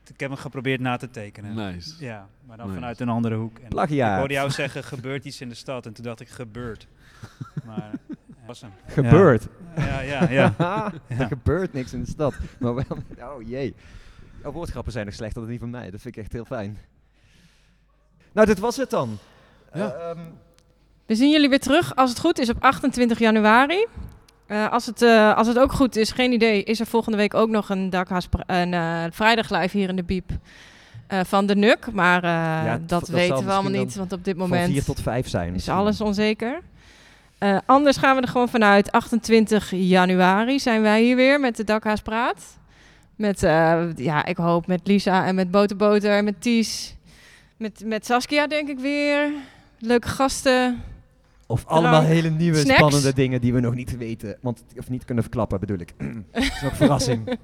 [0.09, 1.55] ik heb hem geprobeerd na te tekenen.
[1.55, 2.05] Nice.
[2.05, 2.79] Ja, maar dan Nice.
[2.79, 3.59] vanuit een andere hoek.
[3.59, 4.13] En Plagiaat.
[4.13, 5.87] Ik hoorde jou zeggen, gebeurt iets in de stad.
[5.87, 6.87] En toen dacht ik, gebeurt.
[7.67, 8.17] Maar dat
[8.47, 8.71] was hem.
[8.87, 9.47] Gebeurt.
[9.77, 10.55] Ja, ja, ja.
[11.09, 11.27] er Ja.
[11.27, 12.35] gebeurt niks in de stad.
[12.59, 12.85] Maar wel,
[13.19, 13.75] oh jee.
[14.43, 15.91] Jouw woordgrappen zijn nog slechter dan die van mij.
[15.91, 16.79] Dat vind ik echt heel fijn.
[18.33, 19.19] Nou, dit was het dan.
[19.75, 19.93] Ja.
[19.93, 20.19] Ehm,
[21.07, 23.87] We zien jullie weer terug, als het goed is, op 28 januari.
[24.47, 27.35] Eh, als, het, eh, als het ook goed is, geen idee, is er volgende week
[27.35, 30.31] ook nog een, dakhaas, een eh, vrijdag live hier in de Biep
[31.07, 31.93] eh, van de NUK.
[31.93, 32.31] Maar eh,
[32.67, 35.47] Ja, dat, weten we allemaal niet, want op dit van moment 4 tot 5 zijn.
[35.47, 35.75] is misschien.
[35.75, 36.61] alles onzeker.
[37.39, 38.93] Eh, anders gaan we er gewoon vanuit.
[38.93, 42.59] 28 januari zijn wij hier weer met de Dakhaas Praat.
[43.17, 46.97] Met, eh, ja, ik hoop met Lisa en met Boterboter en met Ties.
[47.57, 49.31] Met, met Saskia denk ik weer.
[49.79, 50.83] Leuke gasten.
[51.47, 52.79] Of allemaal drank, hele nieuwe, snacks.
[52.79, 54.37] spannende dingen die we nog niet weten.
[54.41, 55.95] Want, of niet kunnen verklappen, bedoel ik.
[56.33, 57.39] dat is nog een verrassing.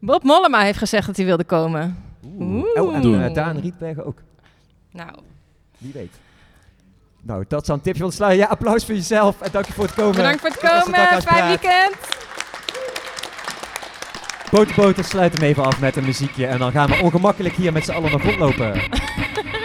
[0.00, 1.96] Bob Mollema heeft gezegd dat hij wilde komen.
[2.38, 2.64] Oeh.
[2.82, 3.22] Oh, en Doen.
[3.22, 4.22] eh, Daan Rietbergen ook.
[4.90, 5.10] Nou,
[5.78, 6.12] Wie weet.
[7.26, 8.38] Nou, dat zou een tipje van de sluier.
[8.38, 9.40] Ja, applaus voor jezelf.
[9.40, 10.16] En dank je voor het komen.
[10.16, 11.22] bedankt voor het komen.
[11.22, 11.96] Fijn weekend.
[14.50, 16.46] Boterboter sluit hem even af met een muziekje.
[16.46, 18.72] En dan gaan we ongemakkelijk hier met z'n allen nog rondlopen.